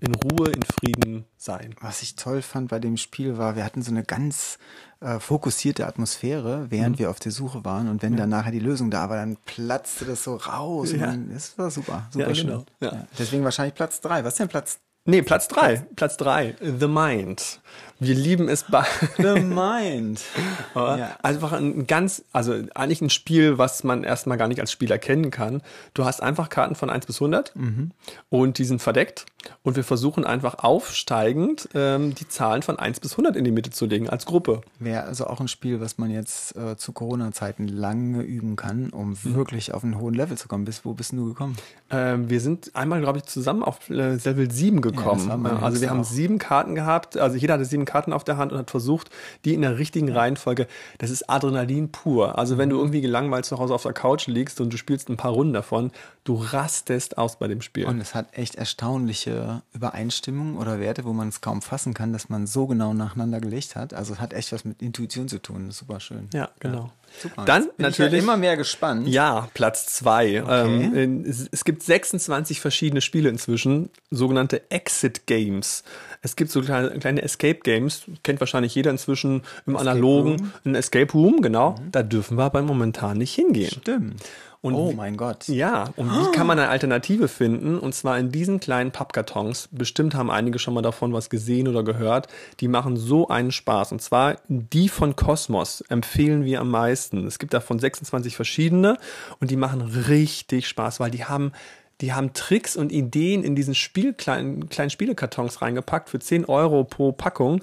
in 0.00 0.14
Ruhe, 0.14 0.50
in 0.50 0.62
Frieden 0.62 1.24
sein. 1.36 1.74
Was 1.80 2.02
ich 2.02 2.16
toll 2.16 2.42
fand 2.42 2.68
bei 2.68 2.78
dem 2.78 2.96
Spiel 2.96 3.38
war, 3.38 3.56
wir 3.56 3.64
hatten 3.64 3.82
so 3.82 3.90
eine 3.90 4.04
ganz 4.04 4.58
äh, 5.00 5.18
fokussierte 5.18 5.86
Atmosphäre, 5.86 6.66
während 6.70 6.96
mhm. 6.96 6.98
wir 7.00 7.10
auf 7.10 7.18
der 7.18 7.32
Suche 7.32 7.64
waren. 7.64 7.88
Und 7.88 8.02
wenn 8.02 8.12
ja. 8.12 8.20
dann 8.20 8.30
nachher 8.30 8.52
die 8.52 8.58
Lösung 8.58 8.90
da 8.90 9.08
war, 9.10 9.16
dann 9.16 9.36
platzte 9.44 10.04
das 10.04 10.24
so 10.24 10.36
raus. 10.36 10.92
Ja. 10.92 11.06
Dann, 11.06 11.32
das 11.32 11.58
war 11.58 11.70
super, 11.70 12.08
super 12.12 12.28
ja, 12.28 12.34
schön. 12.34 12.46
Genau. 12.46 12.64
Ja. 12.80 13.06
Deswegen 13.18 13.44
wahrscheinlich 13.44 13.74
Platz 13.74 14.00
drei. 14.00 14.24
Was 14.24 14.34
ist 14.34 14.40
denn 14.40 14.48
Platz 14.48 14.78
Nee, 15.04 15.22
Platz 15.22 15.48
drei. 15.48 15.86
Platz 15.96 16.18
drei. 16.18 16.54
The 16.60 16.86
Mind. 16.86 17.60
Wir 17.98 18.14
lieben 18.14 18.46
es 18.50 18.64
bei. 18.64 18.84
The 19.16 19.40
Mind. 19.40 20.20
ja. 20.74 21.16
Einfach 21.22 21.52
ein 21.52 21.86
ganz, 21.86 22.24
also 22.34 22.52
eigentlich 22.74 23.00
ein 23.00 23.08
Spiel, 23.08 23.56
was 23.56 23.84
man 23.84 24.04
erstmal 24.04 24.36
gar 24.36 24.48
nicht 24.48 24.60
als 24.60 24.70
Spiel 24.70 24.90
erkennen 24.90 25.30
kann. 25.30 25.62
Du 25.94 26.04
hast 26.04 26.22
einfach 26.22 26.50
Karten 26.50 26.74
von 26.74 26.90
1 26.90 27.06
bis 27.06 27.16
100 27.16 27.56
mhm. 27.56 27.92
und 28.28 28.58
die 28.58 28.64
sind 28.64 28.82
verdeckt. 28.82 29.24
Und 29.62 29.76
wir 29.76 29.84
versuchen 29.84 30.24
einfach 30.24 30.56
aufsteigend 30.58 31.68
ähm, 31.74 32.14
die 32.14 32.28
Zahlen 32.28 32.62
von 32.62 32.78
1 32.78 33.00
bis 33.00 33.12
100 33.12 33.36
in 33.36 33.44
die 33.44 33.50
Mitte 33.50 33.70
zu 33.70 33.86
legen 33.86 34.08
als 34.08 34.26
Gruppe. 34.26 34.60
Wäre 34.78 35.04
also 35.04 35.26
auch 35.26 35.40
ein 35.40 35.48
Spiel, 35.48 35.80
was 35.80 35.98
man 35.98 36.10
jetzt 36.10 36.56
äh, 36.56 36.76
zu 36.76 36.92
Corona-Zeiten 36.92 37.68
lange 37.68 38.22
üben 38.22 38.56
kann, 38.56 38.90
um 38.90 39.10
mhm. 39.10 39.34
wirklich 39.34 39.74
auf 39.74 39.84
einen 39.84 39.98
hohen 39.98 40.14
Level 40.14 40.36
zu 40.36 40.48
kommen. 40.48 40.64
Bis 40.64 40.84
wo 40.84 40.94
bist 40.94 41.12
du 41.12 41.26
gekommen? 41.26 41.56
Ähm, 41.90 42.28
wir 42.28 42.40
sind 42.40 42.74
einmal, 42.74 43.00
glaube 43.00 43.18
ich, 43.18 43.24
zusammen 43.24 43.62
auf 43.62 43.88
äh, 43.88 44.14
Level 44.14 44.50
7 44.50 44.80
gekommen. 44.80 45.28
Ja, 45.28 45.58
also 45.60 45.80
wir 45.80 45.90
haben 45.90 46.04
sieben 46.04 46.38
Karten 46.38 46.74
gehabt, 46.74 47.16
also 47.16 47.36
jeder 47.36 47.54
hatte 47.54 47.64
sieben 47.64 47.84
Karten 47.84 48.12
auf 48.12 48.24
der 48.24 48.36
Hand 48.36 48.52
und 48.52 48.58
hat 48.58 48.70
versucht, 48.70 49.10
die 49.44 49.54
in 49.54 49.62
der 49.62 49.78
richtigen 49.78 50.10
Reihenfolge, 50.10 50.66
das 50.98 51.10
ist 51.10 51.30
Adrenalin 51.30 51.90
pur. 51.90 52.38
Also 52.38 52.58
wenn 52.58 52.68
du 52.68 52.76
mhm. 52.76 52.82
irgendwie 52.82 53.00
gelangweilt 53.00 53.44
zu 53.44 53.58
Hause 53.58 53.74
auf 53.74 53.82
der 53.82 53.92
Couch 53.92 54.26
liegst 54.26 54.60
und 54.60 54.72
du 54.72 54.76
spielst 54.76 55.08
ein 55.08 55.16
paar 55.16 55.32
Runden 55.32 55.52
davon, 55.52 55.90
du 56.24 56.34
rastest 56.36 57.16
aus 57.16 57.38
bei 57.38 57.48
dem 57.48 57.62
Spiel. 57.62 57.86
Und 57.86 58.00
es 58.00 58.14
hat 58.14 58.26
echt 58.32 58.56
erstaunliche 58.56 59.37
Übereinstimmungen 59.72 60.56
oder 60.56 60.80
Werte, 60.80 61.04
wo 61.04 61.12
man 61.12 61.28
es 61.28 61.40
kaum 61.40 61.62
fassen 61.62 61.94
kann, 61.94 62.12
dass 62.12 62.28
man 62.28 62.46
so 62.46 62.66
genau 62.66 62.94
nacheinander 62.94 63.40
gelegt 63.40 63.76
hat. 63.76 63.94
Also 63.94 64.14
es 64.14 64.20
hat 64.20 64.32
echt 64.32 64.52
was 64.52 64.64
mit 64.64 64.82
Intuition 64.82 65.28
zu 65.28 65.40
tun. 65.40 65.66
Das 65.66 65.74
ist 65.74 65.80
super 65.80 66.00
schön. 66.00 66.28
Ja, 66.32 66.50
genau. 66.60 66.84
Ja. 66.84 66.92
Super. 67.22 67.44
Dann 67.44 67.68
natürlich 67.78 68.12
ja 68.12 68.18
immer 68.18 68.36
mehr 68.36 68.56
gespannt. 68.56 69.08
Ja, 69.08 69.48
Platz 69.54 69.86
zwei. 69.86 70.42
Okay. 70.42 70.90
Ähm, 70.94 71.24
es, 71.26 71.48
es, 71.50 71.64
gibt 71.64 71.82
26 71.82 72.60
verschiedene 72.60 73.00
Spiele 73.00 73.28
inzwischen, 73.28 73.90
sogenannte 74.10 74.70
Exit 74.70 75.26
Games. 75.26 75.84
Es 76.22 76.36
gibt 76.36 76.50
so 76.50 76.60
kleine, 76.60 76.90
kleine 76.98 77.22
Escape 77.22 77.60
Games, 77.60 78.02
kennt 78.22 78.40
wahrscheinlich 78.40 78.74
jeder 78.74 78.90
inzwischen 78.90 79.42
im 79.66 79.74
Escape 79.74 79.90
Analogen, 79.90 80.36
Room. 80.36 80.52
ein 80.64 80.74
Escape 80.74 81.12
Room, 81.12 81.40
genau. 81.40 81.72
Mhm. 81.72 81.92
Da 81.92 82.02
dürfen 82.02 82.36
wir 82.36 82.44
aber 82.44 82.62
momentan 82.62 83.18
nicht 83.18 83.34
hingehen. 83.34 83.70
Stimmt. 83.70 84.22
Und 84.60 84.74
oh 84.74 84.92
mein 84.92 85.16
Gott. 85.16 85.46
Ja, 85.46 85.90
und 85.94 86.10
wie 86.10 86.32
kann 86.32 86.46
man 86.46 86.58
eine 86.58 86.68
Alternative 86.68 87.28
finden? 87.28 87.78
Und 87.78 87.94
zwar 87.94 88.18
in 88.18 88.32
diesen 88.32 88.58
kleinen 88.58 88.90
Pappkartons. 88.90 89.68
Bestimmt 89.70 90.16
haben 90.16 90.30
einige 90.30 90.58
schon 90.58 90.74
mal 90.74 90.82
davon 90.82 91.12
was 91.12 91.30
gesehen 91.30 91.68
oder 91.68 91.84
gehört. 91.84 92.26
Die 92.58 92.66
machen 92.66 92.96
so 92.96 93.28
einen 93.28 93.52
Spaß. 93.52 93.92
Und 93.92 94.02
zwar 94.02 94.38
die 94.48 94.88
von 94.88 95.14
Cosmos 95.14 95.82
empfehlen 95.82 96.44
wir 96.44 96.60
am 96.60 96.70
meisten. 96.70 97.24
Es 97.26 97.38
gibt 97.38 97.54
davon 97.54 97.78
26 97.78 98.34
verschiedene 98.34 98.98
und 99.38 99.52
die 99.52 99.56
machen 99.56 99.82
richtig 99.82 100.66
Spaß, 100.66 100.98
weil 100.98 101.12
die 101.12 101.24
haben 101.24 101.52
die 102.00 102.12
haben 102.12 102.32
Tricks 102.32 102.76
und 102.76 102.92
Ideen 102.92 103.42
in 103.42 103.56
diesen 103.56 103.74
Spiel, 103.74 104.12
kleinen, 104.12 104.68
kleinen 104.68 104.90
Spielekartons 104.90 105.62
reingepackt 105.62 106.08
für 106.08 106.20
10 106.20 106.44
Euro 106.44 106.84
pro 106.84 107.10
Packung, 107.10 107.60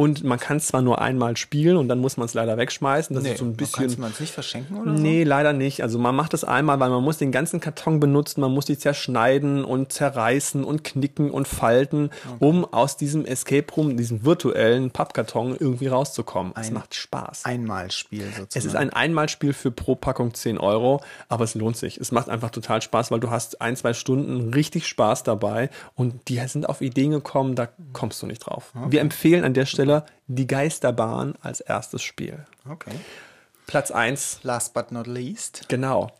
und 0.00 0.24
man 0.24 0.40
kann 0.40 0.56
es 0.56 0.68
zwar 0.68 0.80
nur 0.80 1.02
einmal 1.02 1.36
spielen 1.36 1.76
und 1.76 1.88
dann 1.88 1.98
muss 1.98 2.16
man 2.16 2.24
es 2.24 2.32
leider 2.32 2.56
wegschmeißen. 2.56 3.12
Das 3.12 3.22
nee, 3.22 3.32
ist 3.32 3.38
so 3.38 3.44
ein 3.44 3.52
bisschen. 3.52 3.86
Kann 3.86 4.00
man 4.00 4.12
es 4.12 4.18
nicht 4.20 4.32
verschenken 4.32 4.78
oder 4.78 4.96
so? 4.96 5.02
Nee, 5.02 5.24
leider 5.24 5.52
nicht. 5.52 5.82
Also 5.82 5.98
man 5.98 6.16
macht 6.16 6.32
es 6.32 6.42
einmal, 6.42 6.80
weil 6.80 6.88
man 6.88 7.04
muss 7.04 7.18
den 7.18 7.32
ganzen 7.32 7.60
Karton 7.60 8.00
benutzen, 8.00 8.40
man 8.40 8.50
muss 8.50 8.64
die 8.64 8.78
zerschneiden 8.78 9.62
und 9.62 9.92
zerreißen 9.92 10.64
und 10.64 10.84
knicken 10.84 11.30
und 11.30 11.46
falten, 11.46 12.08
okay. 12.24 12.36
um 12.38 12.64
aus 12.64 12.96
diesem 12.96 13.26
Escape 13.26 13.66
Room, 13.76 13.98
diesem 13.98 14.24
virtuellen 14.24 14.90
Pappkarton 14.90 15.54
irgendwie 15.60 15.88
rauszukommen. 15.88 16.54
Es 16.58 16.70
macht 16.70 16.94
Spaß. 16.94 17.44
Einmalspiel 17.44 18.24
sozusagen. 18.24 18.48
Es 18.54 18.64
ist 18.64 18.76
ein 18.76 18.88
Einmalspiel 18.88 19.52
für 19.52 19.70
pro 19.70 19.96
Packung 19.96 20.32
10 20.32 20.56
Euro, 20.56 21.02
aber 21.28 21.44
es 21.44 21.54
lohnt 21.54 21.76
sich. 21.76 21.98
Es 21.98 22.10
macht 22.10 22.30
einfach 22.30 22.48
total 22.48 22.80
Spaß, 22.80 23.10
weil 23.10 23.20
du 23.20 23.28
hast 23.28 23.60
ein, 23.60 23.76
zwei 23.76 23.92
Stunden 23.92 24.54
richtig 24.54 24.88
Spaß 24.88 25.24
dabei 25.24 25.68
und 25.94 26.28
die 26.28 26.38
sind 26.46 26.66
auf 26.66 26.80
Ideen 26.80 27.10
gekommen, 27.10 27.54
da 27.54 27.68
kommst 27.92 28.22
du 28.22 28.26
nicht 28.26 28.38
drauf. 28.38 28.72
Okay. 28.74 28.92
Wir 28.92 29.02
empfehlen 29.02 29.44
an 29.44 29.52
der 29.52 29.66
Stelle 29.66 29.89
Stelle 29.90 30.04
die 30.28 30.46
Geisterbahn 30.46 31.34
als 31.40 31.60
erstes 31.60 32.02
Spiel. 32.02 32.44
Okay. 32.68 32.92
Platz 33.66 33.90
1. 33.90 34.40
Last 34.42 34.74
but 34.74 34.92
not 34.92 35.06
least. 35.06 35.64
Genau. 35.68 36.12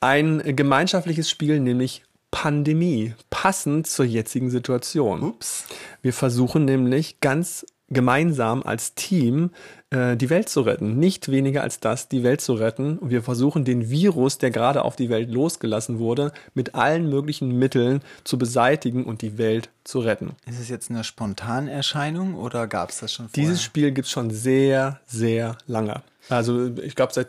Ein 0.00 0.42
gemeinschaftliches 0.56 1.30
Spiel, 1.30 1.60
nämlich 1.60 2.04
Pandemie, 2.30 3.14
passend 3.30 3.86
zur 3.86 4.04
jetzigen 4.04 4.50
Situation. 4.50 5.22
Ups. 5.22 5.66
Wir 6.02 6.12
versuchen 6.12 6.64
nämlich 6.64 7.20
ganz 7.20 7.64
gemeinsam 7.88 8.62
als 8.62 8.94
Team 8.94 9.50
äh, 9.90 10.16
die 10.16 10.30
Welt 10.30 10.48
zu 10.48 10.62
retten. 10.62 10.98
Nicht 10.98 11.30
weniger 11.30 11.62
als 11.62 11.80
das, 11.80 12.08
die 12.08 12.22
Welt 12.22 12.40
zu 12.40 12.54
retten. 12.54 12.98
Und 12.98 13.10
wir 13.10 13.22
versuchen 13.22 13.64
den 13.64 13.90
Virus, 13.90 14.38
der 14.38 14.50
gerade 14.50 14.82
auf 14.82 14.96
die 14.96 15.10
Welt 15.10 15.30
losgelassen 15.30 15.98
wurde, 15.98 16.32
mit 16.54 16.74
allen 16.74 17.08
möglichen 17.08 17.58
Mitteln 17.58 18.00
zu 18.24 18.38
beseitigen 18.38 19.04
und 19.04 19.22
die 19.22 19.38
Welt 19.38 19.68
zu 19.84 20.00
retten. 20.00 20.34
Ist 20.46 20.60
es 20.60 20.68
jetzt 20.68 20.90
eine 20.90 21.04
Spontanerscheinung 21.04 22.34
oder 22.34 22.66
gab 22.66 22.90
es 22.90 23.00
das 23.00 23.12
schon 23.12 23.28
vorher? 23.28 23.42
Dieses 23.42 23.62
Spiel 23.62 23.92
gibt 23.92 24.06
es 24.06 24.12
schon 24.12 24.30
sehr, 24.30 25.00
sehr 25.06 25.58
lange. 25.66 26.02
Also 26.30 26.70
ich 26.78 26.96
glaube 26.96 27.12
seit 27.12 27.28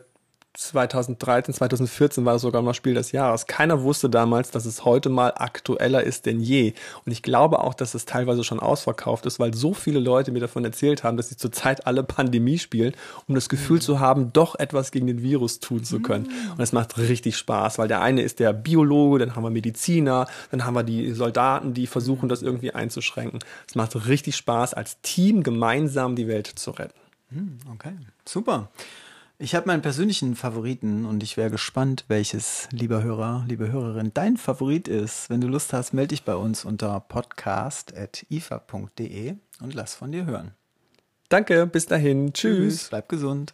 2013, 0.57 1.53
2014 1.53 2.25
war 2.25 2.35
es 2.35 2.41
sogar 2.41 2.61
noch 2.61 2.73
Spiel 2.73 2.93
des 2.93 3.11
Jahres. 3.11 3.45
Keiner 3.45 3.83
wusste 3.83 4.09
damals, 4.09 4.51
dass 4.51 4.65
es 4.65 4.85
heute 4.85 5.09
mal 5.09 5.33
aktueller 5.35 6.03
ist 6.03 6.25
denn 6.25 6.39
je. 6.39 6.73
Und 7.05 7.11
ich 7.11 7.21
glaube 7.21 7.59
auch, 7.59 7.73
dass 7.73 7.93
es 7.93 8.05
teilweise 8.05 8.43
schon 8.43 8.59
ausverkauft 8.59 9.25
ist, 9.25 9.39
weil 9.39 9.53
so 9.53 9.73
viele 9.73 9.99
Leute 9.99 10.31
mir 10.31 10.39
davon 10.39 10.63
erzählt 10.63 11.03
haben, 11.03 11.17
dass 11.17 11.29
sie 11.29 11.37
zurzeit 11.37 11.87
alle 11.87 12.03
Pandemie 12.03 12.57
spielen, 12.57 12.93
um 13.27 13.35
das 13.35 13.49
Gefühl 13.49 13.77
mhm. 13.77 13.81
zu 13.81 13.99
haben, 13.99 14.33
doch 14.33 14.55
etwas 14.55 14.91
gegen 14.91 15.07
den 15.07 15.21
Virus 15.21 15.59
tun 15.59 15.83
zu 15.83 15.99
können. 15.99 16.27
Mhm. 16.27 16.51
Und 16.53 16.59
es 16.61 16.71
macht 16.71 16.97
richtig 16.97 17.37
Spaß, 17.37 17.77
weil 17.77 17.87
der 17.87 18.01
eine 18.01 18.21
ist 18.21 18.39
der 18.39 18.53
Biologe, 18.53 19.19
dann 19.19 19.35
haben 19.35 19.43
wir 19.43 19.49
Mediziner, 19.49 20.27
dann 20.51 20.65
haben 20.65 20.75
wir 20.75 20.83
die 20.83 21.11
Soldaten, 21.11 21.73
die 21.73 21.87
versuchen, 21.87 22.29
das 22.29 22.41
irgendwie 22.41 22.71
einzuschränken. 22.71 23.39
Es 23.67 23.75
macht 23.75 24.07
richtig 24.07 24.35
Spaß, 24.35 24.73
als 24.73 25.01
Team 25.01 25.43
gemeinsam 25.43 26.15
die 26.15 26.27
Welt 26.27 26.47
zu 26.47 26.71
retten. 26.71 26.99
Mhm, 27.29 27.57
okay, 27.73 27.93
super. 28.25 28.69
Ich 29.37 29.53
habe 29.53 29.67
meinen 29.67 29.81
persönlichen 29.81 30.33
Favoriten 30.35 31.05
und 31.05 31.21
ich 31.21 31.35
wäre 31.35 31.51
gespannt, 31.51 32.05
welches, 32.07 32.69
lieber 32.71 33.03
Hörer, 33.03 33.43
liebe 33.49 33.69
Hörerin, 33.69 34.11
dein 34.13 34.37
Favorit 34.37 34.87
ist. 34.87 35.29
Wenn 35.29 35.41
du 35.41 35.47
Lust 35.47 35.73
hast, 35.73 35.91
melde 35.91 36.07
dich 36.09 36.23
bei 36.23 36.35
uns 36.35 36.63
unter 36.63 37.01
podcast.ifa.de 37.01 39.35
und 39.59 39.73
lass 39.73 39.93
von 39.93 40.13
dir 40.13 40.25
hören. 40.25 40.53
Danke, 41.27 41.67
bis 41.67 41.85
dahin. 41.85 42.31
Tschüss. 42.31 42.77
Tschüss 42.77 42.89
bleib 42.89 43.09
gesund. 43.09 43.53